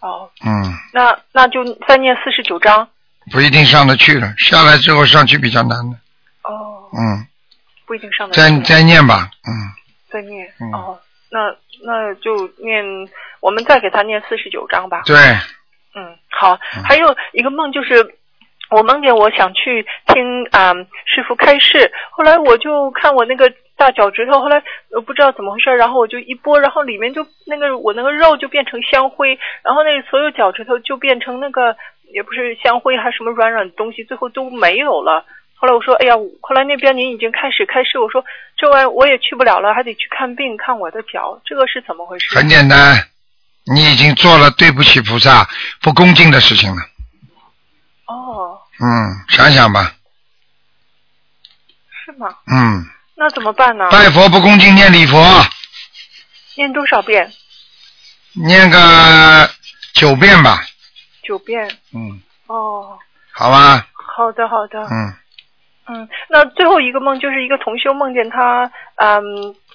[0.00, 2.88] 哦，嗯，那那就再念四十九章。
[3.30, 5.96] 不一定上得去了，下来之后上去比较难的。
[6.44, 7.26] 哦，嗯，
[7.84, 8.40] 不一定上得去。
[8.40, 9.52] 再再念吧，嗯，
[10.10, 10.46] 再念。
[10.60, 10.98] 嗯哦，
[11.30, 12.84] 那那就念，
[13.40, 15.02] 我们再给他念四十九章吧。
[15.06, 15.16] 对，
[15.94, 16.58] 嗯，好。
[16.86, 18.16] 还有一个梦就是。
[18.72, 20.72] 我梦见我想去听啊、
[21.04, 24.62] 师傅开示，后来我就看我那个大脚趾头，后来
[24.94, 31.76] 我不知道怎么回事，然后我就一拨，然后里面就那个我那个肉就变成香灰，然后那个所有脚趾头就变成那个
[32.14, 35.24] 也不是香灰，还什么软软的东西，最后都没有了。
[35.60, 38.24] 后来我说，哎呀，后来那边您已经开始开示，我说
[38.56, 42.34] 这玩意我也去不了了，还得去看病看我的脚，这个是怎么回事？
[42.34, 43.08] 很简单，
[43.66, 45.46] 你已经做了对不起菩萨、
[45.82, 46.80] 不恭敬的事情了。
[48.06, 49.92] 哦，嗯，想想吧，
[52.06, 52.34] 是吗？
[52.50, 52.82] 嗯，
[53.14, 53.86] 那怎么办呢？
[53.90, 55.22] 拜佛不恭敬念礼佛，
[56.56, 57.30] 念多少遍？
[58.32, 59.50] 念个
[59.92, 60.64] 九遍吧，
[61.22, 61.68] 九遍。
[61.92, 62.98] 嗯，哦，
[63.32, 64.80] 好吧，好的好的。
[64.90, 65.14] 嗯，
[65.92, 69.20] 嗯，那最后一个梦就是一个同修梦见他，嗯，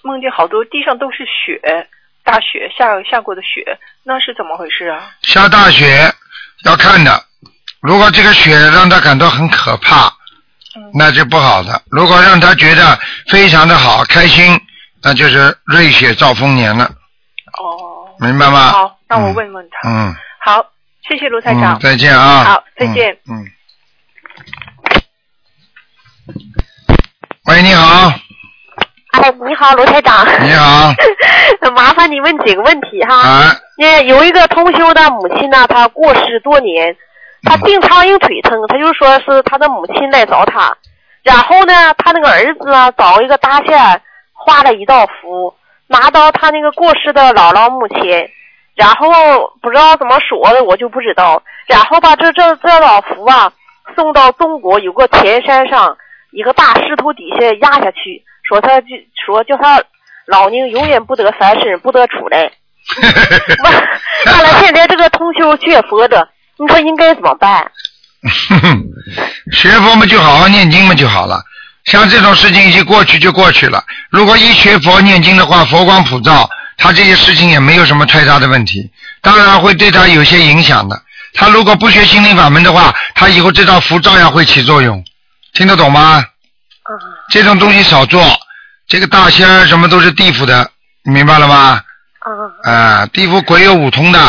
[0.01, 1.60] 梦见好多地上都是雪，
[2.23, 5.12] 大雪下下过的雪，那是怎么回事啊？
[5.23, 5.86] 下大雪
[6.63, 7.12] 要看的，
[7.82, 10.08] 如果这个雪让他感到很可怕，
[10.78, 11.82] 嗯那就不好的。
[11.91, 12.97] 如果让他觉得
[13.30, 14.58] 非常的好、开心，
[15.04, 18.71] 那就是瑞雪兆丰年了，哦，明白吗？
[18.71, 19.89] 好，那我问问他。
[19.89, 20.65] 嗯，好，
[21.08, 21.78] 谢谢卢台长。
[21.78, 22.43] 嗯，再见啊。
[22.45, 23.12] 好，再见。
[23.30, 23.45] 嗯。
[27.47, 28.10] 喂，你好，
[29.12, 30.25] 哎，你好，罗台长。
[30.43, 30.91] 你好。
[31.75, 33.15] 麻烦你问几个问题哈。
[33.15, 33.55] 啊。
[33.77, 36.95] 那有一个同修的母亲呢，她过世多年，
[37.43, 40.75] 她病苍蝇腿疼，她就说是她的母亲来找她，
[41.21, 44.01] 然后呢，她那个儿子啊找一个大线
[44.34, 45.53] 画了一道符，
[45.86, 48.27] 拿到她那个过世的姥姥墓前，
[48.75, 53.53] 然后不知道怎么说的，我就不知道，然后把这这这道符啊
[53.95, 55.95] 送到中国有个田山上
[56.36, 58.88] 一个大石头底下压下去，说他就
[59.26, 59.82] 说叫他
[60.28, 62.52] 老宁永远不得翻身，不得出 来。
[63.63, 63.74] 完
[64.26, 66.28] 完了，现在这个同修学佛的，
[66.60, 67.71] 你说应该怎么办？
[69.54, 71.41] 学佛嘛，就好好念经嘛就好了。
[71.86, 73.84] 像这种事情已经过去就过去了。
[74.10, 78.91] 如果一学佛念经的话，佛光普照，他这些事情也没有什么太大的问题。
[79.21, 81.02] 当然会对他有些影响的。
[81.34, 85.04] 他如果不学心灵法门的话，他以后这道符照样会起作用。
[85.55, 86.23] 听得懂吗？
[87.31, 88.21] 这种东西少做。
[88.87, 90.69] 这个大仙儿什么都是地府的，
[91.03, 91.81] 你明白了吗？
[92.63, 94.19] 啊，地府鬼有五通的，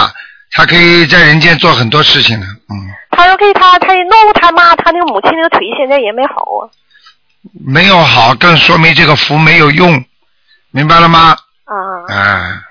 [0.53, 2.47] 他可以在人间做很多事情的。
[2.47, 2.75] 嗯，
[3.11, 6.71] 他说给他，他一弄他妈，他那个母亲那个腿现在也没好啊。
[7.67, 10.05] 没有好，更说明这个符没有用，
[10.71, 11.37] 明白了吗？
[11.65, 11.75] 啊。
[12.09, 12.63] 啊，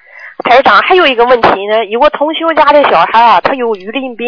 [0.43, 4.27] 台长，还有一个问题呢，有个同修家的小孩啊，他有鱼鳞病，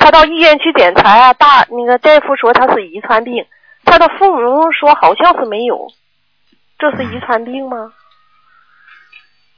[0.00, 3.44] 他到医院去检查啊，大那个大夫说他是遗传病，
[3.84, 5.86] 他的父母说好像是没有，
[6.78, 7.92] 这是遗传病吗？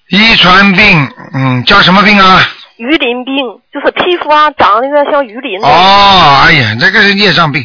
[0.09, 2.41] 遗传病，嗯，叫什么病啊？
[2.77, 3.35] 鱼鳞病
[3.73, 7.65] 就是皮肤啊长那个像鱼鳞，哦，哎呀，这个是孽障病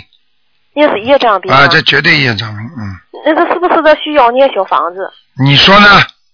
[0.73, 5.09] 也是业障病啊，这绝对业障病，嗯，那个是不是这需要念小房子？
[5.43, 5.87] 你说呢？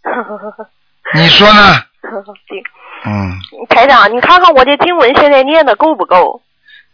[1.16, 1.62] 你说呢？
[3.04, 3.40] 对，嗯，
[3.70, 6.42] 台长，你看看我的经文现在念的够不够？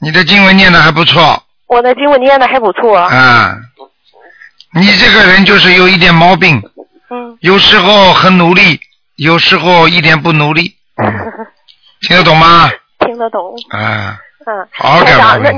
[0.02, 2.98] 你的经文念的还不错我的经文念的还不错。
[2.98, 3.56] 啊，
[4.74, 6.62] 你这个人就是有一点毛病，
[7.10, 8.80] 嗯，有时候很努力，
[9.16, 10.76] 有时候一点不努力，
[12.02, 12.70] 听得懂吗？
[13.00, 13.56] 听得懂。
[13.70, 15.52] 啊，嗯，好好改台长，那，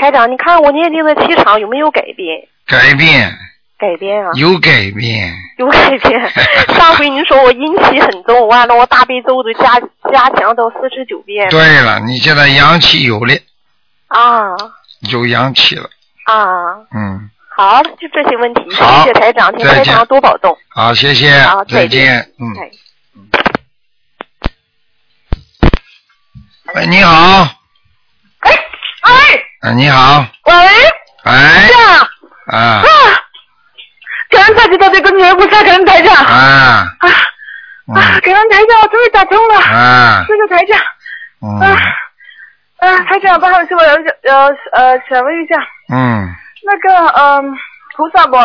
[0.00, 2.46] 台长，你看我念经的气场有没有改变？
[2.66, 3.32] 改变
[3.78, 6.30] 改变啊，有改变，有改变。
[6.76, 9.78] 上回您说我阴气很重，完了我大悲咒都加
[10.12, 11.48] 加强到四十九遍。
[11.48, 13.34] 对了，你现在阳气有了，
[14.08, 14.56] 啊。
[15.12, 15.88] 有阳气了，
[16.24, 20.58] 啊，嗯，好，就这些问题，谢好谢台长，请台长多保重。
[20.70, 22.04] 好，谢谢好，再再见。
[22.04, 22.52] 见，嗯。
[22.58, 22.70] 哎
[26.74, 27.48] 喂，你好，
[28.40, 28.52] 哎，
[29.60, 30.52] 啊，你好，喂，
[31.22, 32.08] 哎，呀，
[32.48, 32.58] 啊。
[32.58, 32.82] 啊，
[34.38, 36.14] 感恩大吉大悲观世音菩萨，感恩台长。
[36.14, 37.08] 啊，啊
[37.88, 37.94] 嗯。
[37.96, 39.56] 啊，感恩台长，我终于打通了。
[39.56, 40.24] 啊。
[40.28, 40.80] 谢谢台长。
[41.42, 41.58] 嗯。
[41.60, 41.76] 啊
[42.78, 43.88] 啊，台长，不好意思，我有
[44.30, 45.58] 呃呃想问一下，
[45.92, 46.30] 嗯。
[46.64, 47.42] 那个嗯、
[47.96, 48.38] 菩萨我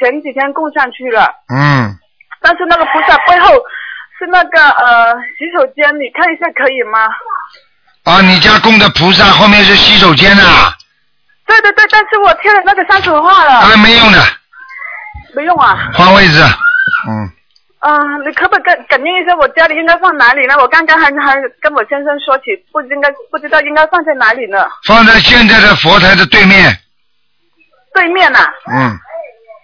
[0.00, 1.94] 前几天供上去了，嗯，
[2.40, 3.54] 但是那个菩萨背后
[4.18, 6.98] 是那个呃洗手间，你看一下可以吗？
[8.04, 10.72] 啊，你家供的菩萨后面是洗手间呐，
[11.46, 14.18] 对对对，但是我贴了那个山水画了，啊，没用的，
[15.36, 15.90] 没用啊。
[15.92, 16.40] 换位置，
[17.06, 17.30] 嗯，
[17.80, 20.56] 啊、你可不可以感感应一下我家里应该放哪里呢？
[20.58, 24.66] 我刚刚还还跟我先生说起，不应该不知道应该放在哪里呢？
[24.86, 26.74] 放在现在的佛台的对面，
[27.94, 28.38] 对面呐、
[28.72, 28.98] 嗯，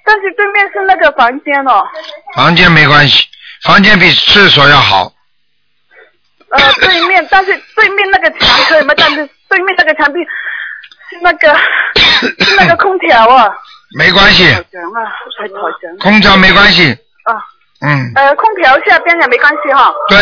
[0.05, 1.83] 但是对面是那个房间哦。
[2.37, 3.27] 房间没关系，
[3.65, 5.11] 房间比厕所要好，
[6.51, 8.93] 呃，对面，但是对面那个墙可以吗？
[8.97, 10.21] 但是对面那个墙壁
[11.09, 11.55] 是那个
[12.39, 13.51] 是那个空调啊。
[13.97, 14.45] 没关系。
[16.01, 16.93] 空调没关系，
[17.25, 17.33] 啊，
[17.81, 19.93] 嗯，呃，空调下边也没关系哈。
[20.09, 20.19] 对，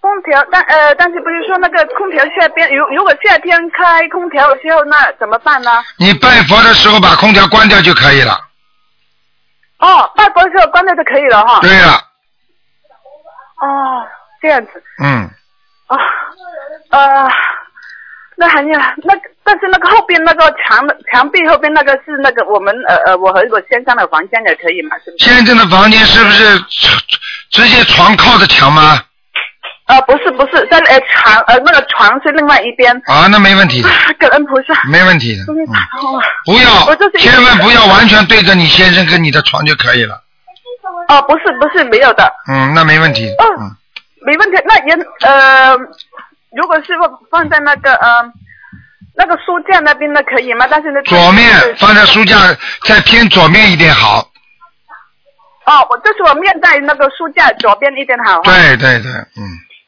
[0.00, 5.70] 空调，但呃，但是不是说那个空调下边，如如果夏天开空调的时候，那怎么办呢？
[5.98, 8.38] 你拜佛的时候把空调关掉就可以了，
[9.78, 11.60] 哦，拜佛的时候关掉就可以了哈。
[11.60, 11.92] 对了，
[13.60, 14.06] 哦，
[14.40, 14.82] 这样子。
[15.02, 15.28] 嗯，
[15.86, 15.98] 啊，
[16.90, 17.28] 呃，
[18.38, 24.96] 那还有那但是那个后边那个墙墙壁后边那个是那个我们呃呃我和我先生的房间也可以嘛？
[25.04, 25.24] 是不是？
[25.24, 26.58] 先生的房间是不是
[27.50, 29.02] 直接床靠着墙吗？
[29.88, 32.94] 呃不是不是在呃床呃那个床是另外一边。
[33.06, 34.84] 啊，那没问题的，感恩菩萨。
[34.88, 35.44] 没问题的。
[35.44, 36.20] 终于打通了。
[36.44, 40.22] 不要我就是，千万不要完全对着你先生跟你的床就可以了。
[41.08, 43.26] 哦，不是不是没有的，嗯，那没问题。
[43.26, 43.74] 嗯，
[44.26, 44.62] 没问题。
[44.66, 45.74] 那人呃，
[46.56, 48.32] 如果是放放在那个呃
[49.16, 50.66] 那个书架那边的可以吗？
[50.70, 51.44] 但是呢，左面
[51.76, 52.36] 放在书架
[52.84, 54.20] 再偏左面一点好。
[55.66, 58.40] 哦，我就是我面在那个书架左边一点好。
[58.42, 59.42] 对对对，嗯，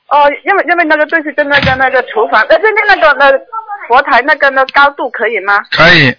[0.09, 3.33] 哦，因为因为那个对是跟那个那个厨房，呃，现在那个那
[3.89, 5.61] 佛台那个那高度可以吗？
[5.71, 6.15] 可以。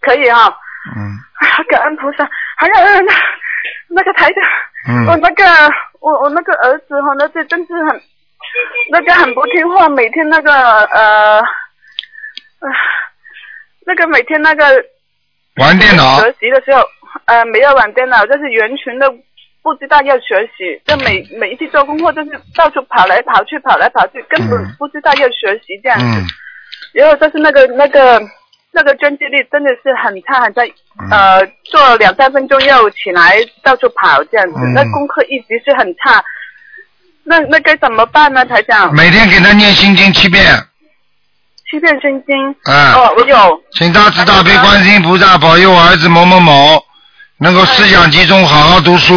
[0.00, 0.52] 可以哈、
[0.96, 0.98] 嗯
[1.38, 2.28] 啊，感恩菩萨。
[2.56, 3.12] 还有那个
[3.88, 4.42] 那个台长，
[4.88, 5.44] 嗯我那个
[6.00, 8.02] 我我那个儿子哈，那这真是很
[8.90, 11.44] 那个很不听话，每天那个呃呃
[13.86, 14.64] 那个每天那个
[15.56, 16.82] 玩电脑学习的时候，
[17.26, 19.10] 呃没有玩电脑，就是完全的
[19.62, 26.04] 不知道要学习，就每每一次做功课就是到处跑来跑去，跑来跑去，根本不知道要学习这样子。
[26.04, 26.26] 嗯
[26.92, 28.20] 然后就是那个那个
[28.70, 30.62] 那个专注力真的是很差，很差。
[31.00, 36.22] 嗯呃，做两三分钟又起来到处跑这样子，嗯那功课一直是很差。
[37.24, 38.92] 那那该怎么办呢，台长？
[38.94, 40.44] 每天给他念心经七遍。
[41.70, 42.50] 七遍心经。
[42.64, 43.62] 啊哦，我有。
[43.72, 46.84] 请大慈大悲观世音菩萨保佑我儿子某某某
[47.38, 49.14] 能够思想集中，好好读书，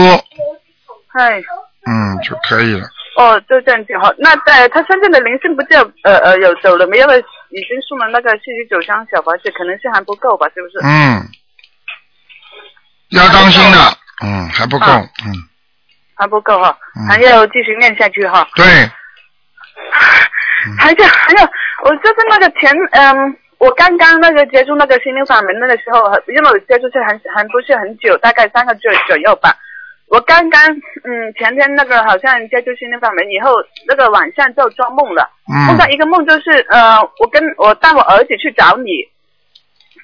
[1.07, 1.41] 嗨。
[1.87, 2.87] 嗯就可以了。
[3.17, 4.11] 哦，就这样挺好。
[4.17, 7.03] 那在，他身上的灵性不就呃呃有走了没有？
[7.03, 10.47] 因为已经送了那个四十九箱小房子，可能性还不够吧？
[10.53, 10.79] 是不是？
[10.83, 11.23] 嗯，
[13.09, 15.31] 要当心的，嗯，还不够，啊嗯，
[16.15, 18.47] 还不够哈，嗯还要继续念下去哈。
[18.55, 18.65] 对，
[20.79, 21.49] 还有还有，
[21.83, 29.53] 我就是那个前嗯，我刚刚那个接触那个心灵法门那个时候，因为我接触是很还不是很久，大概三个月左右吧。
[30.07, 30.61] 我刚刚
[31.03, 33.51] 嗯前天那个好像接触心灵法门以后，
[33.87, 38.91] 那个晚上就做梦了，嗯梦到一个梦就是呃，我跟我带我儿子去找你，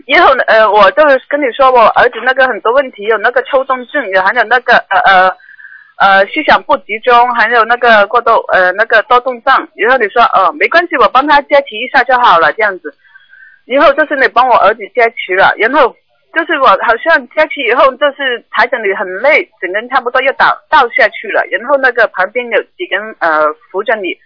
[0.07, 5.37] 然后呢呃我就跟你说我儿子那个很多问题，有那个抽动症，有还有那个呃呃。
[6.01, 12.91] 呃，思想不集中，还有那个过度呃那个多动症，然后你说呃没关系，我帮他接齐一下就好了这样子，
[13.65, 15.95] 然后就是你帮我儿子接齐了，然后
[16.33, 24.17] 就是我好像接齐以后，就是台长你很累，整个人差不多要倒倒下去了，然后那个旁边有几个人呃扶着你，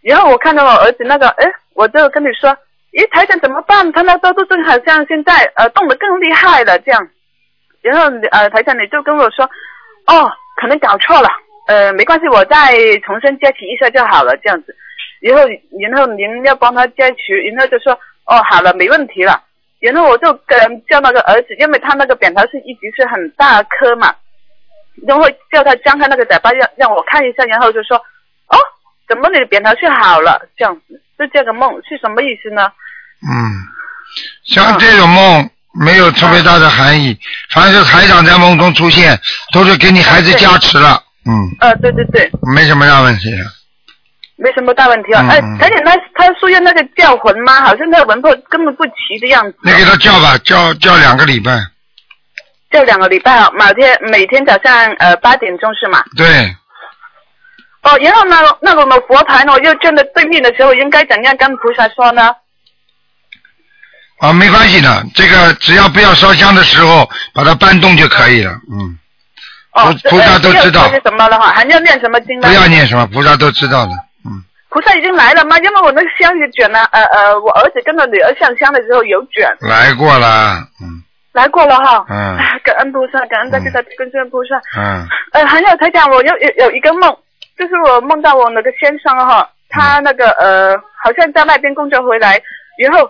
[0.00, 2.48] 然后我看到我儿子那个，哎，我就跟你说，
[2.92, 3.92] 咦，台长怎么办？
[3.92, 7.06] 他那多动症好像现在呃动得更厉害了这样，
[7.82, 9.44] 然后呃台长你就跟我说，
[10.06, 10.32] 哦。
[10.60, 11.28] 可能搞错了，
[11.68, 14.74] 呃，没关系，我再重新接起一下就好了，这样子。
[15.20, 15.48] 然后，
[15.80, 17.92] 然后您要帮他接起，然后就说，
[18.26, 19.42] 哦，好了，没问题了。
[19.78, 24.12] 然后我就跟叫那个儿子，因为他那个扁桃腺一直是很大颗嘛，
[25.06, 27.96] 然后叫他张开那个嘴巴让让我看一下，然后就说，
[28.48, 28.58] 哦，
[29.08, 30.48] 怎么你的扁桃腺好了？
[30.56, 32.72] 这样子，就这个梦是什么意思呢？
[33.22, 33.54] 嗯，
[34.44, 37.16] 像这种梦没有特别大的含义，
[37.50, 39.18] 凡是台长在梦中出现，
[39.52, 43.30] 都是给你孩子加持了，嗯，呃，对对对，没什么大问题。
[44.40, 45.26] 没什么大问题啊。
[45.28, 47.60] 哎、嗯而且他他说要那个叫魂吗？
[47.62, 49.56] 好像那个魂魄根本不齐的样子。
[49.62, 51.50] 你给他叫吧，叫叫两个礼拜，
[52.70, 56.04] 叫两个礼拜啊，每天每天早上呃八点钟是吗？
[56.16, 56.54] 对，
[57.82, 62.32] 哦，然后呢，那我们佛牌呢，又站在对面的时候，应该怎样跟菩萨说呢？
[64.20, 68.98] 啊，没关系的，这个只要不要烧香的时候把它搬动就可以了，嗯，
[69.72, 71.52] 哦，菩菩萨都知道是什么了哈？
[71.54, 72.48] 还要念什么经呢？
[72.48, 73.92] 不要念什么，菩萨都知道的，
[74.70, 75.56] 菩萨已经来了吗？
[75.58, 81.02] 因为我那个香也卷了，呃呃，我儿子跟着女儿上香的时候有卷，来过了，嗯
[81.32, 82.04] 来过了哈。
[82.08, 84.56] 嗯哎 感恩菩萨，感恩大慈大悲观世音菩萨。
[84.76, 87.16] 嗯，呃，还有台长，我有有有一个梦，
[87.56, 92.40] 就是我梦到我那个先生哈，他那个呃，好像在外边工作回来，
[92.82, 93.08] 然后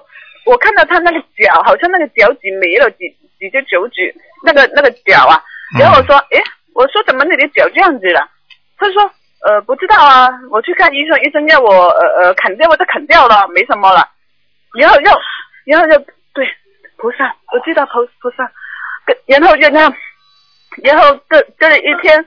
[0.49, 3.05] 我看到他那个脚，好像那个脚趾没了几
[3.39, 5.37] 几只手指，那个那个脚啊，
[5.79, 6.43] 然后我说，诶，
[6.75, 8.27] 我说怎么你的脚这样子了？
[8.79, 9.03] 他说，
[9.47, 14.09] 呃，不知道啊，我去看医生，医生要我呃呃砍掉，我就砍掉了，没什么了。
[14.79, 15.11] 然后又
[15.65, 15.99] 然后又
[16.33, 16.47] 对
[16.97, 18.51] 菩萨，我知道菩菩萨，
[19.05, 19.95] 跟然后就那样。
[20.85, 22.25] 然后这这一天，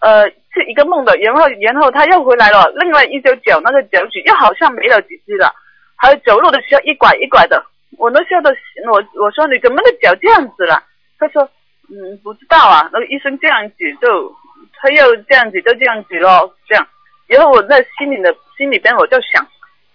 [0.00, 5.54] 呃，是一个梦的，然后然后他又回来了，另外一只脚那个脚趾又好像没了几只了，
[6.02, 7.64] 还有走路的时候一拐一拐的，
[7.96, 8.50] 我那时候都
[8.90, 10.82] 我我说你怎么的脚这样子了？
[11.16, 11.48] 他说
[11.88, 14.34] 嗯不知道啊，那个医生这样子就
[14.80, 16.84] 他又这样子就这样子咯，这样，
[17.28, 19.46] 然后我在心里的心里边我就想，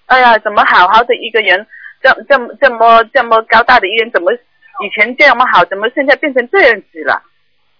[0.05, 1.67] 哎呀，怎么好好的一个人，
[2.01, 7.21] 这这么这么这么高大的医院，怎么以前这么好，怎么现在变成这样子了？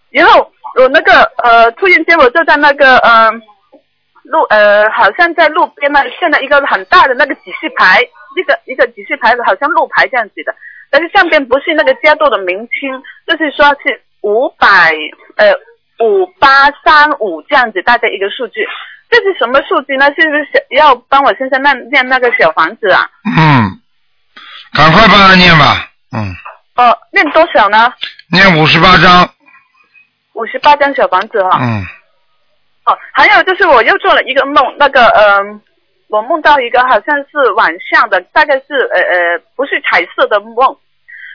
[0.09, 3.31] 然后我那个呃，突然间我就在那个呃
[4.23, 8.01] 路呃，好像在路边那现在一个很大的那个指示牌，
[8.37, 10.53] 一个一个指示牌子好像路牌这样子的，
[10.89, 14.93] 但是上边不是那个家族的名称，就是说是五百
[15.35, 15.51] 呃
[15.99, 18.65] 五八三五这样子大概一个数据，
[19.09, 20.05] 这是什么数据呢？
[20.13, 23.09] 是不是小要帮我先生念念那个小房子啊？
[23.25, 23.81] 嗯，
[24.73, 26.35] 赶快帮他念吧，嗯，
[26.75, 27.91] 哦，念多少呢？
[28.31, 29.27] 念五十八章，
[30.33, 31.81] 五十八张小房子哈、嗯，
[32.85, 35.39] 哦，还有就是我又做了一个梦，那个呃，
[36.07, 40.77] 我梦到一个好像是晚上的，大概是呃呃不是彩色的梦，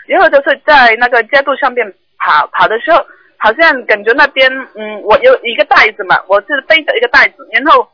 [0.07, 1.87] 然后就是在那个街道上面
[2.19, 3.05] 跑跑的时候，
[3.37, 7.87] 好像感觉那边嗯，我有一个袋子嘛，我是背着一个袋子，然后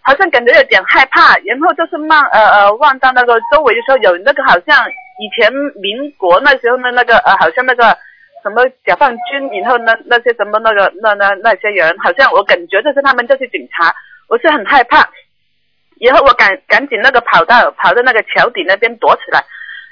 [0.00, 4.76] 好像感觉有点害怕，然后就是望呃呃望到那个周围的时候有那个好像
[5.18, 7.96] 以前民国那时候的那个呃好像那个。
[8.44, 13.90] 什么解放军，然后那那些什么那个那那那些人，好像我感觉就是他们就是警察，
[14.28, 14.98] 我是很害怕。
[16.00, 19.44] 然后我赶赶紧那个跑到跑到那个桥底那边躲起来，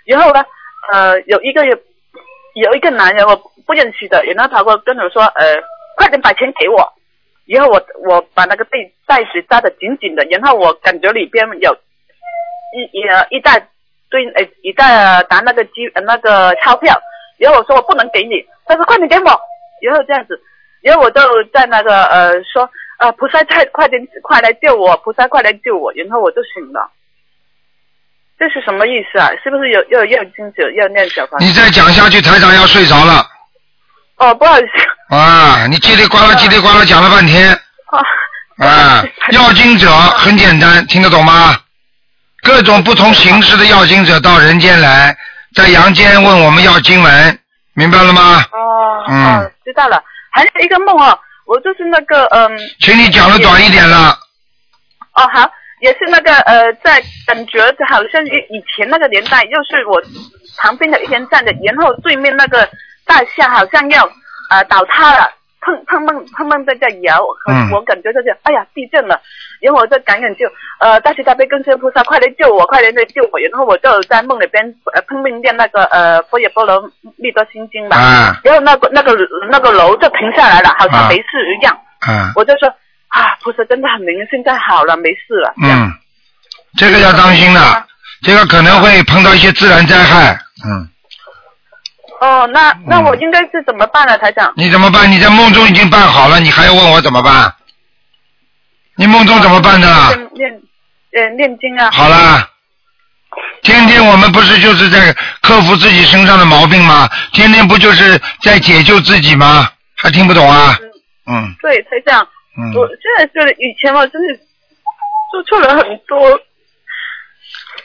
[0.05, 0.44] 然后呢，
[0.92, 1.64] 呃，有一个
[2.55, 3.36] 有一个男人我
[3.66, 5.57] 不认识的，然后跑过跟我说，呃，
[5.96, 6.92] 快点把钱给我。
[7.44, 11.76] 然后我我把那个袋袋子扎得紧紧的，然后我感觉里边有
[12.76, 13.59] 一一呃一大
[14.09, 17.00] 堆呃一大沓那个机呃那个钞票。
[17.38, 19.40] 然后我说我不能给你，他说快点给我，
[19.82, 20.40] 然后这样子，
[20.80, 21.20] 然后我就
[21.53, 22.70] 在那个呃说
[23.03, 26.88] 啊菩萨快快点快来救我，菩萨快来救我，然后我就醒了。
[28.38, 29.28] 这是什么意思啊？
[29.42, 31.44] 是不是有要要经者要念小房子？
[31.44, 33.26] 你再讲下去，台长要睡着了。
[34.18, 35.16] 哦，不好意思。
[35.16, 37.50] 啊，你叽里呱啦叽里呱啦讲了半天。
[37.50, 37.98] 啊。
[38.64, 41.57] 啊，要经者很简单，听得懂吗？
[42.42, 45.16] 各种不同形式的要经者到人间来，
[45.55, 47.38] 在阳间问我们要经文，
[47.74, 48.44] 明白了吗？
[48.53, 50.03] 哦，嗯哦，知道了。
[50.30, 51.18] 还有一个梦哦，
[51.53, 52.59] 我就是那个嗯。
[52.80, 54.18] 请你讲的短一点了。
[55.12, 55.50] 哦，好，
[55.82, 60.00] 也是那个呃，在感觉好像以以前那个年代，又是我
[60.57, 62.66] 旁边的一边站的，然后对面那个
[63.05, 64.11] 大厦好像要
[64.48, 65.30] 呃倒塌了，
[65.64, 67.70] 碰碰碰碰碰在这摇，嗯。
[67.70, 69.20] 我感觉就是哎呀地震了，
[69.60, 70.50] 然后我就赶紧就
[70.80, 78.40] 呃大慈大悲观世音菩萨快来救我，快来来救我，然后我就在梦里边呃拼命念那个呃般若波罗蜜多心经嘛，啊。
[78.44, 79.16] 然后那个那个
[79.50, 82.68] 那个楼就停下来了，好像啊没事一样，嗯我就说
[83.08, 85.54] 啊菩萨真的很灵，现在好了，没事了。
[85.62, 85.92] 嗯，
[86.76, 87.86] 这个要当心了，
[88.22, 90.36] 这个可能会碰到一些自然灾害。
[90.64, 90.88] 嗯，
[92.22, 94.52] 哦，那那我应该是怎么办呢，台长？
[94.56, 95.10] 你怎么办？
[95.10, 97.52] 你在梦中已经办好了，你还要问我怎么办？
[98.94, 99.88] 你梦中怎么办的？
[100.14, 100.62] 念念
[101.16, 101.90] 呃念经啊。
[101.90, 102.48] 好啦，
[103.62, 105.12] 天天我们不是就是在
[105.42, 107.10] 克服自己身上的毛病吗？
[107.32, 109.68] 天天不就是在解救自己吗？
[109.96, 110.78] 还听不懂啊？
[111.26, 112.22] 嗯对，台长，
[112.56, 114.34] 嗯，我现在觉得以前我真的
[115.32, 116.40] 做错了很多。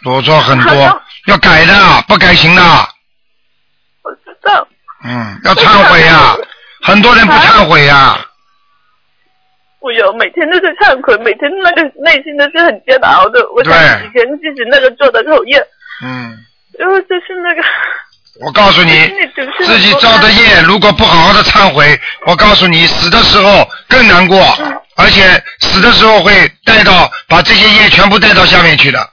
[0.04, 1.74] 做错很多，要改的，
[2.08, 2.62] 不改行的。
[5.04, 6.36] 嗯，要忏悔呀、
[6.82, 8.18] 很多人不忏悔呀、
[9.80, 13.40] 我有每天都是忏悔，每天那个内心都是很煎熬的。
[13.52, 15.60] 我以前自己那个做的口业，
[16.04, 16.38] 嗯，
[16.80, 17.62] 然后就是那个
[18.46, 18.92] 我告诉你，
[19.66, 24.58] 自己造的业，如果不好好的忏悔，我告诉你，死的时候更难过，
[24.96, 29.10] 而且死的时候会带到把这些业全部带到下面去的，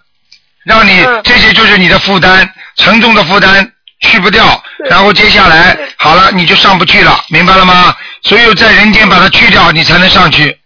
[0.64, 3.70] 让你、这些就是你的负担，沉重的负担
[4.00, 7.94] 去不掉，然后接下来好了你就上不去了，明白了吗？
[8.22, 10.58] 所有在人间把它去掉，你才能上去。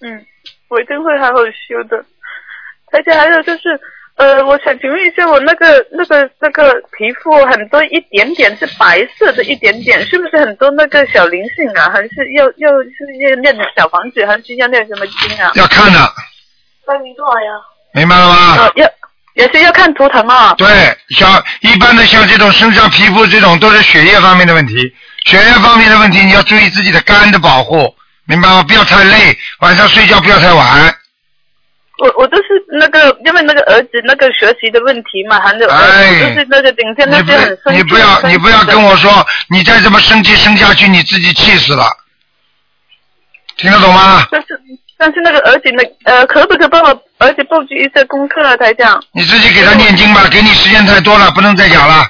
[0.00, 0.26] 嗯，
[0.68, 2.04] 我一定会好好修的。
[2.92, 3.80] 而且还有就是，
[4.16, 11.90] 呃，我想请问一下，我那个那个那个皮肤很多一点点是白色的，一点点是不是很多那个小灵性啊？
[11.90, 15.50] 还是要要是要念小房子，还是要念什么经啊？
[15.56, 15.98] 要看的，
[16.86, 17.52] 那你多少呀？
[17.92, 18.56] 明白了吗？
[18.58, 18.86] 呃，要
[19.36, 20.54] 也是要看图腾啊。
[20.58, 20.66] 对，
[21.10, 24.74] 像一般的像这种身上皮肤这种都是血液方面的问题，
[25.26, 28.62] 血液方面的问题你要注意自己的肝的保护，明白吗？
[28.62, 30.98] 不要太累，晚上睡觉不要太晚。
[31.98, 32.44] 我我都是
[32.78, 37.76] 那个，因为那个儿子那个学习的问题嘛，还有、呃哎我就是那个顶天那些很生气。
[37.76, 41.84] 你不要你不要跟我说，你再这么生气生下去，你自己气死了，
[43.56, 44.26] 听得懂吗？
[44.98, 46.88] 但是那个儿子呢呃，可不可以帮我
[47.18, 49.02] 儿子布置一些功课啊，台长？
[49.12, 52.04] 你自己给他念经吧，给你时间太多了，不能再讲了。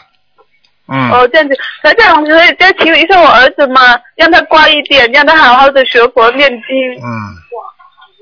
[0.89, 3.81] 嗯，哦，这样子，台长可以再请一下我儿子吗？
[4.15, 7.35] 让他乖一点，让他好好的学佛念经，嗯，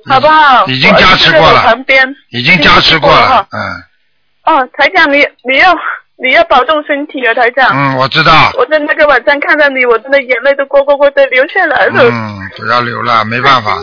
[0.08, 0.64] 好不好？
[0.66, 5.76] 已经加持过了旁边已经加持过了，嗯，哦，台长，你你要
[6.16, 7.68] 你要保重身体啊，台长。
[7.72, 8.52] 嗯，我知道。
[8.56, 12.04] 我在那个晚上看到你，我真的眼泪都咕咕咕的流下来了。
[12.10, 13.76] 嗯，不要流了，没办法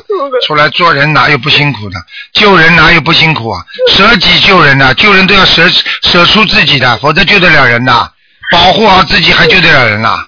[0.48, 2.00] 出来做人哪有不辛苦的？
[2.34, 3.62] 救人哪有不辛苦啊？
[3.90, 5.68] 舍己救人呐、救人都要舍
[6.04, 8.10] 舍出自己的，否则救得了人呐、
[8.52, 10.26] 保护好自己还救得了人呐、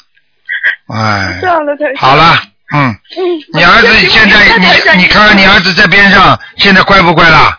[0.93, 2.09] 哎，这样的台长。
[2.09, 2.37] 好了，
[2.75, 3.23] 嗯，嗯。
[3.53, 4.65] 你儿子现在你
[5.01, 7.57] 你看看你儿子在边上，现在乖不乖啦？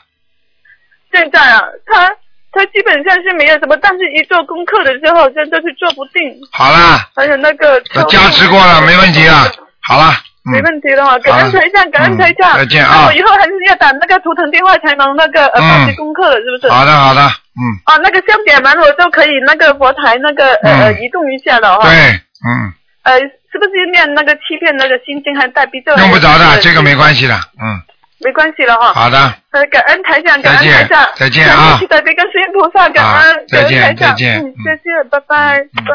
[1.13, 2.11] 现在啊，他
[2.55, 6.23] 他基本上是没有什么，但是一做功课的时候，好像就是做不定。
[6.53, 9.45] 好啦，还有那个都加持过了，没问题啊。
[9.87, 12.53] 好了，没问题了哈，感恩台长，感恩台长。
[12.57, 16.73] 嗯再见啊以后还是要打那个图腾电话才能那个呃嗯办些功课了，是不是？
[16.73, 21.83] 好的，好的，嗯，啊，那个香点完我就可以那个佛台那个呃、嗯移动一下了哈。
[21.85, 22.21] 对，。
[22.45, 22.73] 嗯，
[23.05, 23.19] 呃，
[23.53, 25.95] 是不是念那个欺骗那个心经还带逼咒？
[25.97, 27.81] 用不着的，这个没，关系的，嗯，
[28.25, 28.93] 没关系了哈。
[28.95, 29.19] 好的，
[29.51, 35.95] 呃，感恩台长，感再见恩台长，再见啊感恩大悲跟观世音菩萨，感啊恩，再见感恩台长再见嗯嗯，再见，拜拜，拜。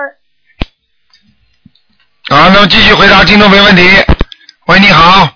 [2.30, 3.82] 好，那么继续回答听众没问题。
[4.68, 5.28] 喂，你好，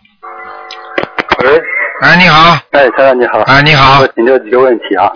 [1.43, 1.61] 喂，
[2.01, 3.39] 哎，你好，哎，台长你好。
[3.41, 5.09] 哎，你好我，请教几个问题啊。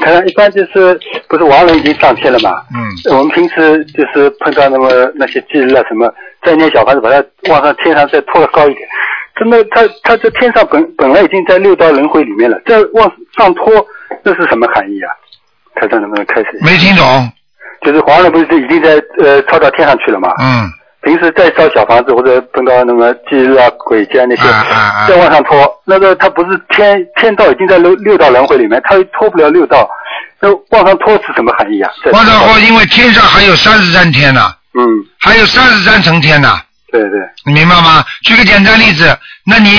[0.00, 0.96] 台长，一般就是
[1.28, 2.50] 不是亡人已经上天了嘛？
[2.72, 6.08] 嗯，我们平时就是碰到那么那些忌日啊什么，
[6.44, 8.88] 再念小房子把它往上天上再拖得高一点。
[9.38, 13.72] 真的，他他这天上本本来已经在六道轮回里面了，再往上拖，
[14.24, 15.08] 这是什么含义啊？
[15.76, 16.58] 台长能不能开始？
[16.60, 17.30] 没听懂，
[17.82, 20.34] 就是黄人不是已经在呃超到天上去了嘛？
[20.40, 20.68] 嗯，
[21.02, 24.42] 平时再烧小房子或者碰到那么地狱啊、鬼界啊那些，
[25.08, 29.88] 再往上拖，那个他不是天天道已经在六六道轮回里面，他拖不了六道，
[30.40, 31.88] 那往上拖是什么含义啊？
[32.12, 34.82] 往上拖因为天上还有三十三天呢，嗯，
[35.20, 36.48] 还有三十三层天呢，
[36.90, 37.10] 对对，
[37.44, 38.04] 你明白吗？
[38.22, 39.70] 举个简单例子，那你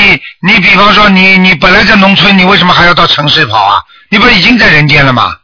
[0.42, 3.82] 你比方说你你本来在农村，你为什么还要到城市跑啊？
[4.10, 5.36] 你不是已经在人间了吗？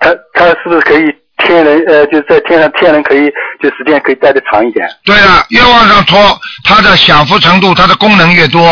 [0.00, 1.04] 他他是不是可以
[1.38, 3.30] 天人呃，就是在天上天人可以
[3.62, 4.88] 就时间可以待得长一点？
[5.04, 8.68] 对了，越往上拖，他的享福程度，他的功能越多，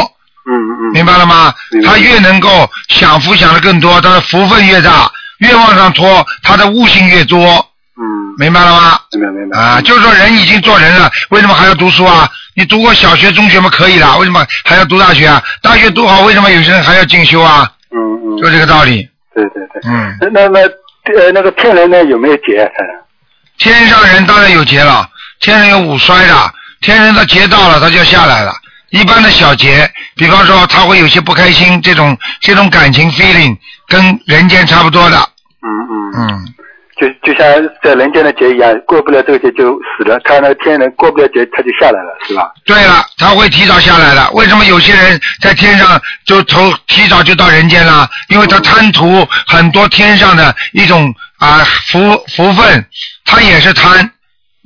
[0.46, 1.54] 嗯嗯，明白了吗
[1.84, 1.96] 他？
[1.98, 7.64] 越能够享福享的更多，他的福分越大，越往上拖，他的悟性越多，
[7.96, 8.98] 嗯，明白了吗？
[9.12, 12.28] 明白明白啊，就是说人已经做人了，为什么还要读书啊？
[12.56, 15.42] 你读过小学、中学嘛可以了，为什么还要读大学啊？
[15.62, 17.70] 大学读好，为什么有些人还要进修啊？
[17.90, 19.08] 嗯嗯，就这个道理。
[19.34, 22.70] 对对对，嗯，那那呃那个天人呢有没有劫啊？
[23.58, 25.08] 天上人当然有劫了，
[25.40, 26.34] 天人有五衰的，
[26.80, 28.52] 天人的劫到了，他就下来了。
[28.90, 33.56] 一般的小劫，比方说他会有些不开心，这种这种感情 feeling
[33.88, 35.16] 跟人间差不多的。
[35.62, 36.12] 嗯嗯。
[36.16, 36.44] 嗯，
[36.96, 37.46] 就就像
[37.82, 40.18] 在人间的劫一样，过不了这个劫就死了。
[40.24, 42.50] 他那天人过不了劫，他就下来了，是吧？
[42.64, 44.30] 对了，他会提早下来了。
[44.32, 48.08] 为什么有些人在天上就头提早就到人间了？
[48.28, 52.86] 因为他贪图很多天上的一种啊、福福分，
[53.24, 54.10] 他也是贪。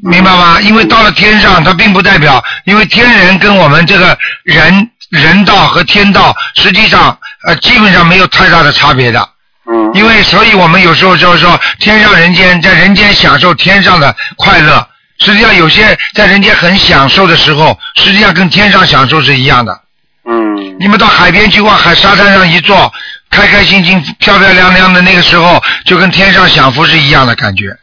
[0.01, 0.61] 明白吗？
[0.61, 7.19] 因为到了天上，他并不代表，因为天人跟我们这个人人道和天道，实际上
[7.49, 9.29] 呃基本上没有太大的差别的。
[9.71, 9.91] 嗯。
[9.95, 14.87] 因为所以我们有时候就是说，天上人间，在人间享受天上的快乐，
[15.19, 19.81] 实际上有些在人间很享受的时候，实际上跟天上享受是一样的。
[20.29, 20.77] 嗯。
[20.81, 22.93] 你们到海边去往海沙滩上一坐，
[23.31, 27.77] 开开心心、漂漂亮亮的那个时候，就跟天上享福是一样的感觉。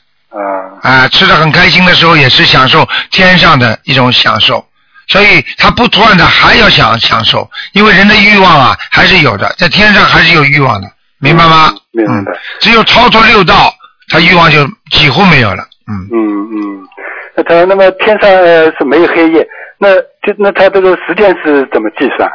[0.82, 4.64] 啊，吃的很开心的时候，也是享受天上的一种享受，
[5.08, 11.74] 所以他不断的还要想享受，因为人的欲望啊还是有的，在天上还是有欲望的，明白吗？
[11.92, 12.32] 明白。
[12.60, 13.74] 只有超出六道，
[14.10, 15.64] 他欲望就几乎没有了。
[15.88, 16.88] 嗯嗯嗯。
[17.36, 19.48] 那他那么天上呃是没有黑夜，
[19.78, 22.30] 那就那他这个时间是怎么计算？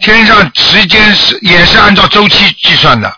[0.00, 3.12] 天上时间是也是按照周期计算的，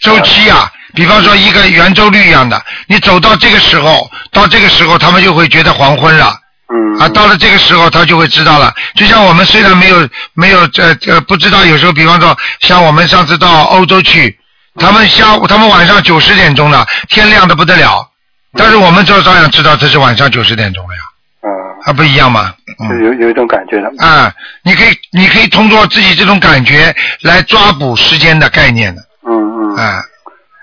[0.00, 6.34] 周期啊，比方说一个圆周率一样的，你走到这个时候，到这个时候，他们就会觉得黄昏了。
[6.72, 6.98] 嗯。
[6.98, 8.72] 啊，到了这个时候，他就会知道了。
[8.94, 14.38] 就像我们虽然没有没有这呃不知道，有时候比方说像我们上次到欧洲去，
[14.76, 18.08] 他们下午他们晚上九十点钟了，天亮的不得了，
[18.56, 21.00] 但是我们就照样知道这是晚上九十点钟了呀。
[21.42, 21.48] 啊。
[21.84, 22.54] 还不一样吗？
[22.78, 24.06] 嗯有有一种感觉的。
[24.06, 29.02] 啊，你可以你可以通过自己这种感觉来抓捕时间的概念的。
[29.26, 29.76] 嗯嗯。
[29.76, 30.00] 啊，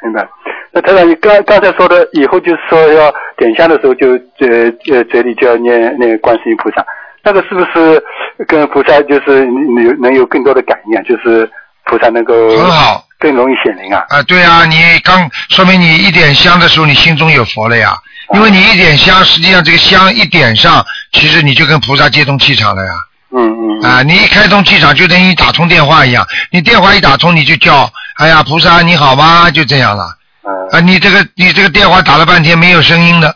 [0.03, 0.28] 明白。
[0.72, 6.86] 那台长，你刚刚才说的，以后就是说要点香的时候就呃呃嘴里就要念念观世音菩萨，
[7.24, 8.03] 那个是不是
[8.47, 11.01] 跟菩萨就是你有能有更多的感应啊？
[11.03, 11.49] 就是
[11.86, 14.05] 菩萨能够很好，更容易显灵啊。
[14.09, 17.93] 啊，对啊，你刚说明你一点香的时候，你心中有佛了呀。
[18.36, 22.91] 因为你一点香，实际上这个香一点上，其实你就跟菩萨接通气场了呀。
[23.36, 23.89] 嗯嗯。
[23.89, 26.24] 啊，你一开通气场，就等于打通电话一样。
[26.51, 29.49] 你电话一打通，你就叫哎呀，菩萨你好吗？
[29.49, 30.03] 就这样了。
[30.43, 30.67] 嗯。
[30.71, 33.35] 啊，你这个你这个电话打了半天没有声音的，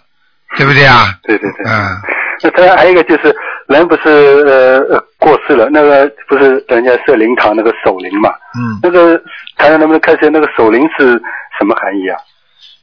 [0.57, 1.13] 对不对啊？
[1.23, 1.65] 对对对。
[1.71, 1.97] 嗯。
[2.41, 3.33] 那当然还有一个就是，
[3.67, 4.09] 人不是
[4.45, 8.29] 呃呃过世了，那个不是人家设灵堂那个守灵嘛？
[8.57, 8.79] 嗯。
[8.81, 9.17] 那个
[9.57, 11.11] 台上能不能看一下那个守灵是
[11.57, 12.17] 什么含义啊？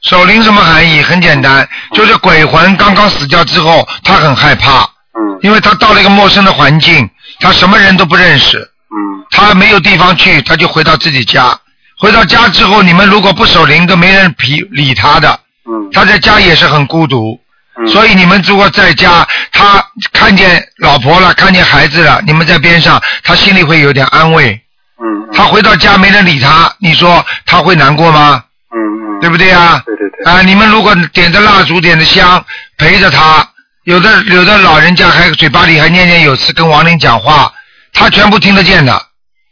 [0.01, 1.01] 守灵什么含义？
[1.01, 4.81] 很简单，就是鬼魂刚刚死掉之后，他很害怕。
[5.13, 5.37] 嗯。
[5.41, 7.07] 因为他到了一个陌生的环境，
[7.39, 8.57] 他什么人都不认识。
[8.57, 8.97] 嗯。
[9.29, 11.55] 他没有地方去，他就回到自己家。
[12.01, 15.39] 回到家之后，你们如果不守灵，都没人理理他的。
[15.69, 15.87] 嗯。
[15.93, 17.39] 他在家也是很孤独。
[17.77, 17.87] 嗯。
[17.87, 24.59] 所以你们如果在家，他看见老婆了，看见孩子了，你们在边上，他心里会有点安慰。
[24.99, 25.29] 嗯。
[25.31, 28.45] 他回到家没人理他，你说他会难过吗？
[28.73, 29.19] 嗯嗯。
[29.21, 29.83] 对不对啊？
[29.85, 30.33] 对对对。
[30.33, 32.43] 啊，你们如果点着蜡烛，点着香，
[32.79, 33.47] 陪着他，
[33.83, 37.53] 有的有的老人家还嘴巴里还念念有词跟亡灵讲话，
[37.93, 38.91] 他全部听得见的。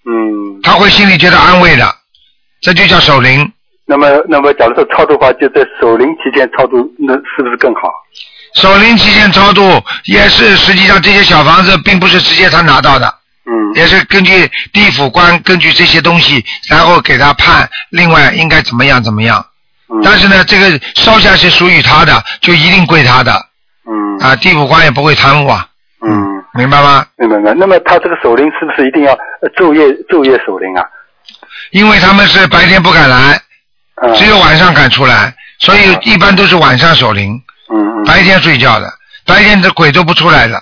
[0.09, 0.59] 嗯。
[0.63, 1.95] 他会心里觉得安慰的，
[2.61, 3.51] 这就叫守灵。
[3.85, 7.89] 那么，那么，假如说超度的话，就在守灵期间超度，那是不是更好？
[8.55, 9.61] 守灵期间超度
[10.05, 13.07] 也是，实际上这些小房子并不是直接他拿到的，
[13.45, 19.43] 嗯，也是根据地府官根据这些东西，然后给他判，另外应该怎么样怎么样。
[19.91, 23.31] 嗯但是呢，这个烧下是属于他的，就一定归他的。
[23.89, 24.17] 嗯。
[24.19, 25.65] 啊，地府官也不会贪污啊。
[26.07, 26.43] 嗯。
[26.53, 27.05] 明白吗？
[27.17, 27.53] 明白明白。
[27.55, 30.83] 那么他这个守灵是不是一定要呃昼夜昼夜守灵啊？
[31.71, 33.41] 因为他们是白天不敢来，
[34.01, 37.39] 嗯只有晚上敢出来，所以一般都是晚上守灵，
[37.71, 38.91] 嗯白天睡觉的，
[39.25, 40.57] 白天的鬼都不出来的。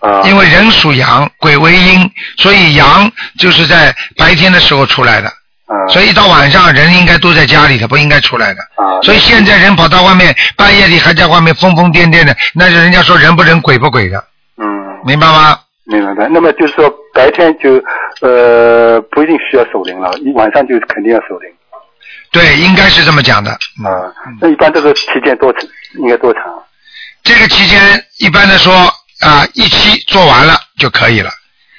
[0.00, 0.20] 啊。
[0.24, 5.28] 因为人属阳，鬼为阴，所以阳就是在白天的时候出来的。
[5.28, 5.72] 啊。
[5.88, 8.60] 所以到晚上人应该都在家里的，不应该出来的。
[8.60, 9.00] 啊。
[9.02, 14.18] 所以现在人跑到外面，半夜里还在外面疯疯癫癫的，那是人家说人不人鬼不鬼的，
[14.58, 14.66] 嗯。
[15.06, 15.58] 明白吗？
[15.84, 16.28] 明白。
[16.28, 17.82] 那么就是说白天就
[18.20, 21.50] 呃不一定需要守灵了，一晚上就肯定要守灵。
[22.32, 23.50] 对，应该是这么讲的。
[23.52, 24.10] 啊，
[24.40, 25.62] 那一般这个期间多长？
[26.00, 26.42] 应该多长？
[27.22, 27.80] 这个期间
[28.18, 28.72] 一般的说
[29.20, 31.30] 啊，一期做完了就可以了。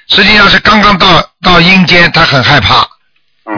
[0.08, 1.06] 实际上是刚刚到
[1.42, 2.86] 到阴间，他很害怕，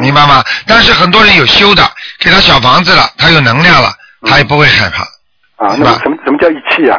[0.00, 0.42] 明白吗？
[0.66, 1.82] 但是很多人有修的，
[2.18, 3.90] 给他小房子了，他有能量了，
[4.22, 5.02] 他也不会害怕。
[5.64, 6.98] 啊，那么什么什么叫一期啊？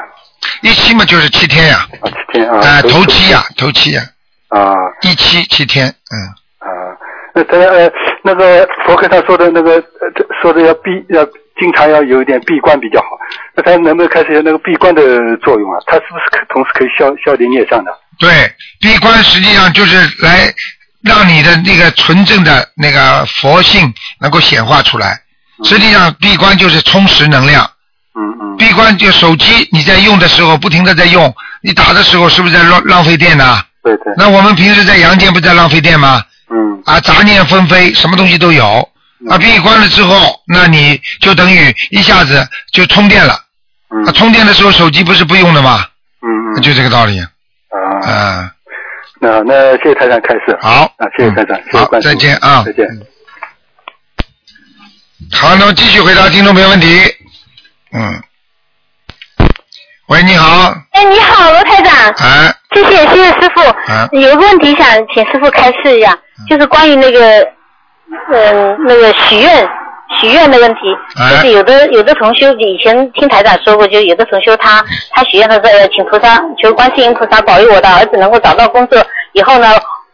[0.62, 1.88] 一期嘛就是七天呀。
[2.02, 2.60] 啊，七天啊。
[2.60, 4.02] 啊，头七呀，头七呀。
[4.50, 4.74] 啊。
[5.02, 6.18] 一期七天，嗯。
[6.60, 6.68] 啊，
[7.36, 7.92] 那他呃
[8.24, 9.82] 那个佛课上说的那个呃
[10.42, 11.24] 说的要闭要
[11.60, 13.08] 经常要有一点闭关比较好，
[13.56, 15.02] 那他能不能开始有那个闭关的
[15.38, 15.80] 作用啊？
[15.86, 17.92] 他是不是可同时可以消消点孽障的？
[18.18, 18.30] 对，
[18.82, 20.54] 闭关实际上就是来
[21.04, 25.22] 让你的那个纯正的那个佛性能够显化出来。
[25.64, 27.70] 实际上闭关就是充实能量。
[28.16, 28.58] 嗯嗯。
[28.58, 33.62] 闭关就手机你在用的时候不停的在用，你打的时候是不是在浪浪费电呢？
[33.84, 34.14] 对对。
[34.18, 36.24] 那我们平时在阳间不在浪费电吗？
[36.50, 36.82] 嗯。
[36.86, 38.90] 啊，杂念纷飞，什么东西都有。
[39.30, 43.40] 啊，闭关了之后，那你就等于一下子就充电了。
[43.90, 44.06] 嗯。
[44.06, 45.86] 啊，充电的时候手机不是不用的吗？
[46.22, 46.62] 嗯嗯。
[46.62, 47.20] 就这个道理。
[47.20, 47.28] 啊。
[48.04, 48.52] 啊。
[49.22, 50.58] 那那谢谢台长开始。
[50.62, 50.84] 好。
[50.98, 52.08] 啊，谢谢台长，谢谢关注。
[52.08, 52.88] 再见啊再见。
[55.34, 56.88] 好，那么继续回答听众朋友问题。
[57.94, 58.22] 嗯。
[60.08, 60.74] 喂，你好。
[60.92, 61.94] 哎，你好，罗台长。
[62.18, 62.54] 哎。
[62.76, 63.62] 谢谢，谢谢师傅。
[63.92, 66.18] 啊有个问题想请师傅开示一下，
[66.48, 67.42] 就是关于那个，
[68.32, 69.68] 嗯、那个许愿
[70.20, 70.82] 许愿的问题。
[71.18, 79.68] 哎就是有的有的同修以前听台长说过，就有的同修他他许愿他说呃请菩萨求观世音菩萨保佑我的儿子能够找到工作，以后呢，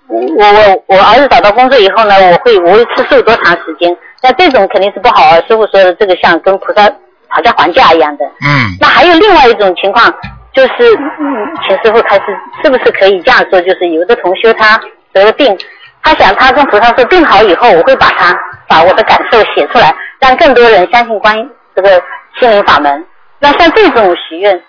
[0.08, 3.96] 我我我儿子找到工作以后呢，我会我会吃素多长时间？
[4.22, 6.90] 那这种肯定是不好啊，师傅说的这个像跟菩萨
[7.30, 8.26] 讨价还价一样的。
[8.42, 8.78] 嗯。
[8.80, 10.14] 那还有另外一种情况，
[10.54, 12.26] 就是嗯，请师傅开始
[12.64, 13.62] 是不是可以这样说？
[13.62, 14.80] 就是有的同修他
[15.14, 15.58] 得了病，
[16.02, 18.36] 他想他跟菩萨说病好以后，我会把他
[18.68, 22.02] 把我的感受写出来，让更多人相信观音这个
[22.40, 23.06] 心灵法门。
[23.40, 24.62] 那像这种许愿，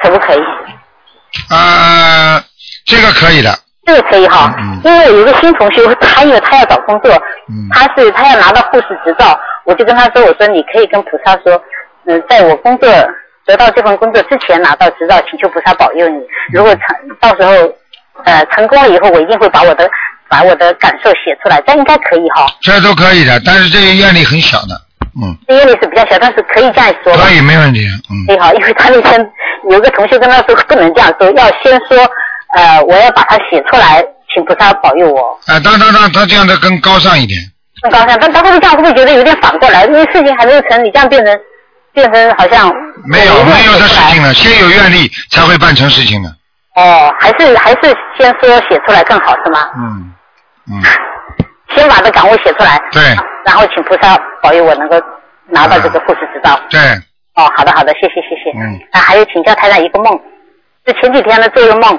[0.00, 0.42] 可不可以？
[1.48, 2.42] 啊，
[2.86, 3.50] 这个可以的。
[3.84, 4.54] 这个可以哈，
[4.84, 7.10] 因为我有一个新同学，他因为他要找工作，
[7.72, 11.60] 他是他要拿到护士执照，我就跟他说，我说你可以跟菩萨说，
[12.06, 12.88] 嗯，在我工作
[13.44, 16.20] 得到这份工作之前拿到执照，请求菩萨保佑你。
[16.52, 16.82] 如果成
[17.20, 17.52] 到时候
[18.24, 19.90] 呃成功了以后，我一定会把我的
[20.28, 22.46] 把我的感受写出来，这应该可以哈。
[22.60, 24.78] 这都可以的，但是这个愿力很小的，
[25.20, 27.20] 嗯，这愿力是比较小，但是可以这样说吧。
[27.24, 29.32] 可以没问题，嗯，可以好，因为他那天
[29.70, 31.98] 有个同学跟他说不能这样说，要先说
[32.54, 35.38] 呃我要把它写出来，请菩萨保佑我。
[35.46, 37.40] 啊，当当当，他这样的更高尚一点，
[37.82, 39.84] 更高尚，但他会不会这样会不会觉得有点反过来？
[39.86, 41.38] 因为事情还没有成，你这样变成
[41.92, 42.72] 变成好像
[43.04, 46.28] 没有没有的事情了，先有愿力才会办成事情的，
[46.76, 49.60] 哦，还是还是先说写出来更好是吗？
[49.76, 50.12] 嗯
[50.70, 50.82] 嗯，
[51.74, 53.02] 先把这岗位写出来，对
[53.44, 54.96] 然后请菩萨保佑我能够
[55.48, 56.58] 拿到这个护士执照。
[56.70, 56.80] 对，
[57.34, 58.56] 哦，好的好的，谢谢谢谢。
[58.56, 58.78] 嗯。
[58.92, 60.18] 啊，还有请教台长一个梦，
[60.86, 61.98] 就前几天呢做一个梦，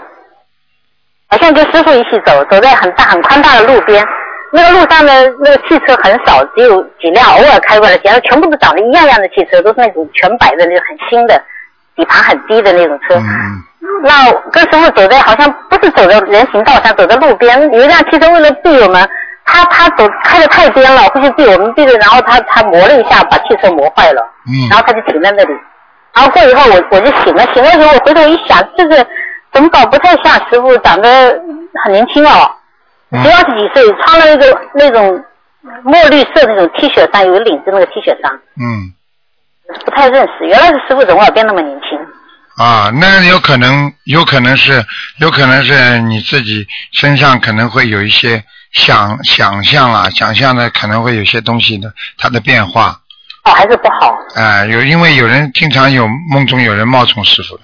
[1.34, 4.06] 好像跟师傅一起走，走在很大很宽大的路边，
[4.52, 11.42] 那个路上呢，那个汽车很少，只有几辆偶尔开过来，然后全部都长得一样样的汽车，都是那种全白的那种很新的，
[11.96, 13.20] 底盘很低的那种车。
[14.04, 19.10] 那跟师傅走在好像不是走在人行道上，走在路边，有一辆汽车为了避我们，
[19.44, 24.22] 他他走开的太颠了，或许避我们避的，然后他他磨了一下，把汽车磨坏了。
[24.46, 25.54] 嗯然后他就停在那里。
[26.14, 29.04] 然后过以后我我就醒了，醒了以后我回头一想，这个
[29.54, 31.10] 怎么搞不太像师傅，长得
[31.84, 32.52] 很年轻哦，
[33.12, 35.24] 只二十几岁，穿了一个那种
[35.84, 38.94] 墨绿色那种 T 恤衫，有领子那个 T 恤衫，嗯
[39.86, 40.46] 不太认识。
[40.46, 41.98] 原来是师傅怎么会变那么年轻？
[42.58, 44.84] 啊，那有可能，有可能是，
[45.18, 53.00] 有可能是你自己身上可能会有一些想想象啊，想象的可能会有些东西的它的变化。
[53.46, 57.64] 哦，还是不好，啊、有因为有人经常有梦中有人冒充师傅的，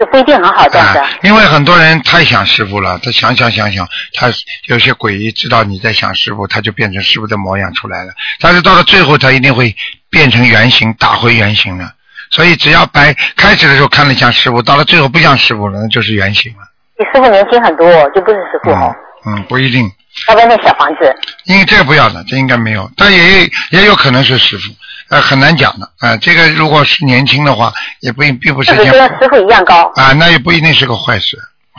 [0.00, 0.98] 就不一定很好这样子。
[0.98, 4.28] 啊，因为很多人太想师傅了，他想想想想，他
[4.68, 8.12] 有些诡异，知道你在想师傅，他就变成师傅的模样出来了。
[8.40, 9.76] 但是到了最后，他一定会
[10.08, 11.92] 变成原形，打回原形的。
[12.30, 16.60] 所以只要白开始的时候看了像师傅，到了最后不像师傅了，那就是原形了。
[16.96, 18.94] 比师傅年轻很多，就不是师傅哦。
[19.26, 19.86] 嗯，不一定，
[20.28, 21.14] 要不要那小房子？
[21.44, 24.72] 因为这个不要的，这应该没有，但也也有可能是师傅，
[25.10, 25.90] 呃，很难讲的。
[25.98, 29.90] 啊、这个如果是年轻的话，也不一并不是跟师傅一样高？
[29.96, 31.36] 啊，那也不一定是个坏事，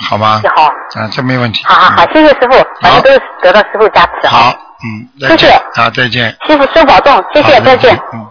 [0.07, 0.41] 好吗？
[0.55, 0.63] 好，
[0.99, 1.63] 啊，这没问题。
[1.65, 4.27] 好好好，谢谢师傅，反正都是得到师傅加持。
[4.27, 4.53] 好，
[4.83, 6.37] 嗯，再谢谢见，好，再见。
[6.45, 7.97] 师傅多保重，谢谢，再见。
[8.13, 8.27] 嗯。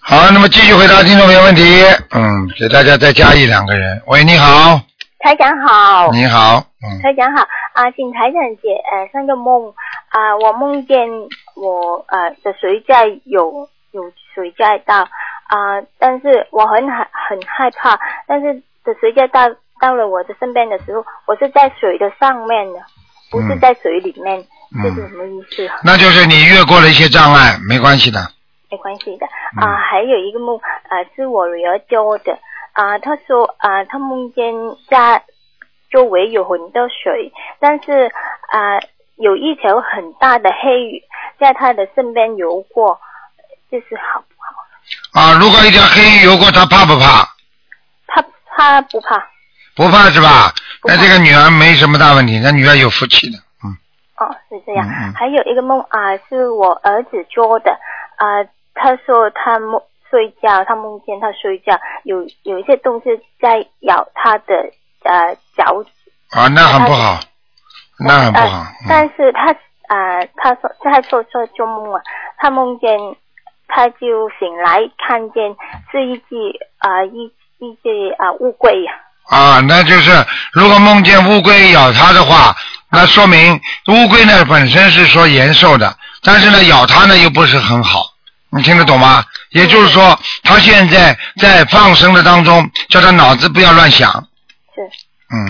[0.00, 1.84] 好，那么继续回答听众朋友问题。
[2.12, 4.00] 嗯，给大家再加一两个人。
[4.06, 4.80] 喂，你好，
[5.18, 7.42] 台长好，你好，嗯，台长好
[7.74, 9.74] 啊，请台长解呃三个梦。
[10.10, 11.06] 啊，我梦见
[11.54, 18.54] 我呃的水在有有水在到啊，但是我很害很害怕，但是
[18.84, 19.50] 的水灾到
[19.80, 22.80] 到了我的身边的时候，我是在水的上面的，
[23.30, 24.40] 不是在水里面，
[24.74, 24.82] 嗯。
[24.82, 25.68] 这是什么意思？
[25.84, 28.20] 那就是你越过了一些障碍，没关系的。
[28.70, 29.26] 没关系的。
[29.60, 32.38] 啊、还有一个梦啊、是我女儿教的
[32.78, 34.54] 啊、他说啊、他梦见
[34.88, 35.20] 家
[35.90, 38.06] 周围有很多水，但是
[38.52, 38.78] 啊、
[39.16, 41.02] 有一条很大的黑鱼
[41.40, 43.00] 在他的身边游过，
[43.68, 45.20] 这是好不好？
[45.20, 47.26] 啊，如果一条黑鱼游过，他怕不怕？
[48.06, 48.22] 怕
[48.56, 49.26] 怕不怕？
[49.74, 50.54] 不怕是吧？
[50.84, 53.38] 那这个女儿没什么大问题，那女儿有福气的。
[53.64, 53.74] 嗯
[54.18, 54.86] 哦，是这样。
[54.86, 57.72] 嗯嗯还有一个梦啊、是我儿子做的
[58.18, 64.54] 啊、他说他梦睡觉，他梦见他睡觉有有一些东西在咬他的
[65.04, 65.90] 呃脚趾。
[66.30, 67.20] 啊，那很不好，
[67.98, 68.58] 那很不好。
[68.58, 69.52] 呃但是他
[69.88, 72.00] 啊、他说他说说做梦啊，
[72.36, 72.90] 他梦见
[73.66, 75.56] 他就醒来，看见
[75.90, 76.34] 是一只
[76.76, 78.92] 啊、一一只啊、乌龟呀、
[79.30, 80.10] 啊，那就是
[80.52, 82.54] 如果梦见乌龟咬他的话，
[82.90, 88.00] 那说明乌龟呢本身是说延寿的，但是呢咬他呢又不是很好，
[88.50, 89.24] 你听得懂吗？
[89.50, 94.10] 也就是说，他现在在放生的当中，叫他脑子不要乱想。
[94.74, 94.82] 是。
[95.30, 95.46] 嗯，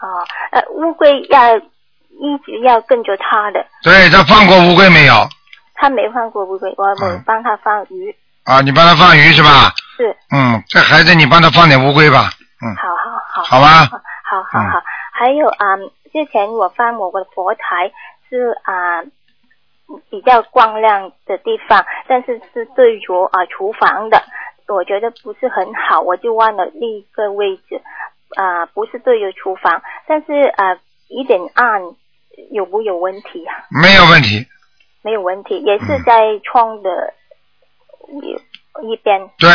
[0.00, 5.28] 哦，呃，乌龟要一直要跟着他的，对，他放过乌龟没有？
[5.74, 7.14] 他没放过乌龟，我嗯。
[7.14, 9.72] 我帮他放鱼，啊，你帮他放鱼是吧？
[9.96, 12.30] 是，嗯，这孩子你帮他放点乌龟吧。
[12.64, 13.84] 嗯，好好好，好吧
[14.24, 14.82] 好好好，
[15.12, 15.76] 还有啊、
[16.12, 17.92] 之前我放我的佛台
[18.28, 19.02] 是啊、
[20.10, 24.22] 比较光亮的地方，但是是对着啊、厨房的，
[24.68, 27.80] 我觉得不是很好，我就换了另一个位置，
[28.36, 30.78] 啊、不是对着厨房，但是啊、
[31.08, 31.82] 有点暗，
[32.52, 33.54] 有不有问题啊？
[33.82, 34.46] 没有问题。
[35.00, 37.14] 没有问题，也是在窗的
[38.08, 39.48] 一一边，对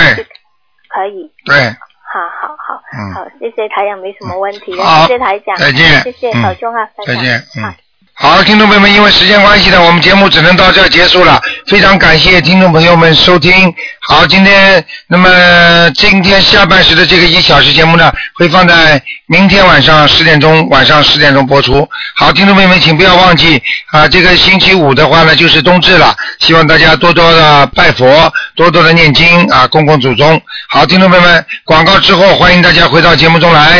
[0.88, 1.30] 可以。
[1.46, 1.56] 对，
[2.02, 7.40] 好好好，嗯好，谢谢台长，没什么问题谢谢台长，再见谢谢，嗯保重啊，再见。
[7.58, 7.76] 嗯。
[8.16, 11.42] 好，听众朋友们，因为时间关系呢，我们节目只能到这儿结束了。
[11.68, 13.74] 非常感谢听众朋友们收听。
[14.08, 21.90] 好，今天那么今天下半时的这个一小时节目呢，会放在明天晚上十点钟，晚上十点钟播出。
[22.16, 23.62] 好，听众朋友们，请不要忘记
[23.92, 30.40] 啊，这个星期五的话呢，就是冬至了，希望大家多多的拜佛，多多的念经啊，供供祖宗。
[30.70, 33.72] 好，听众朋友们，广告之后，欢迎大家回到节目中来。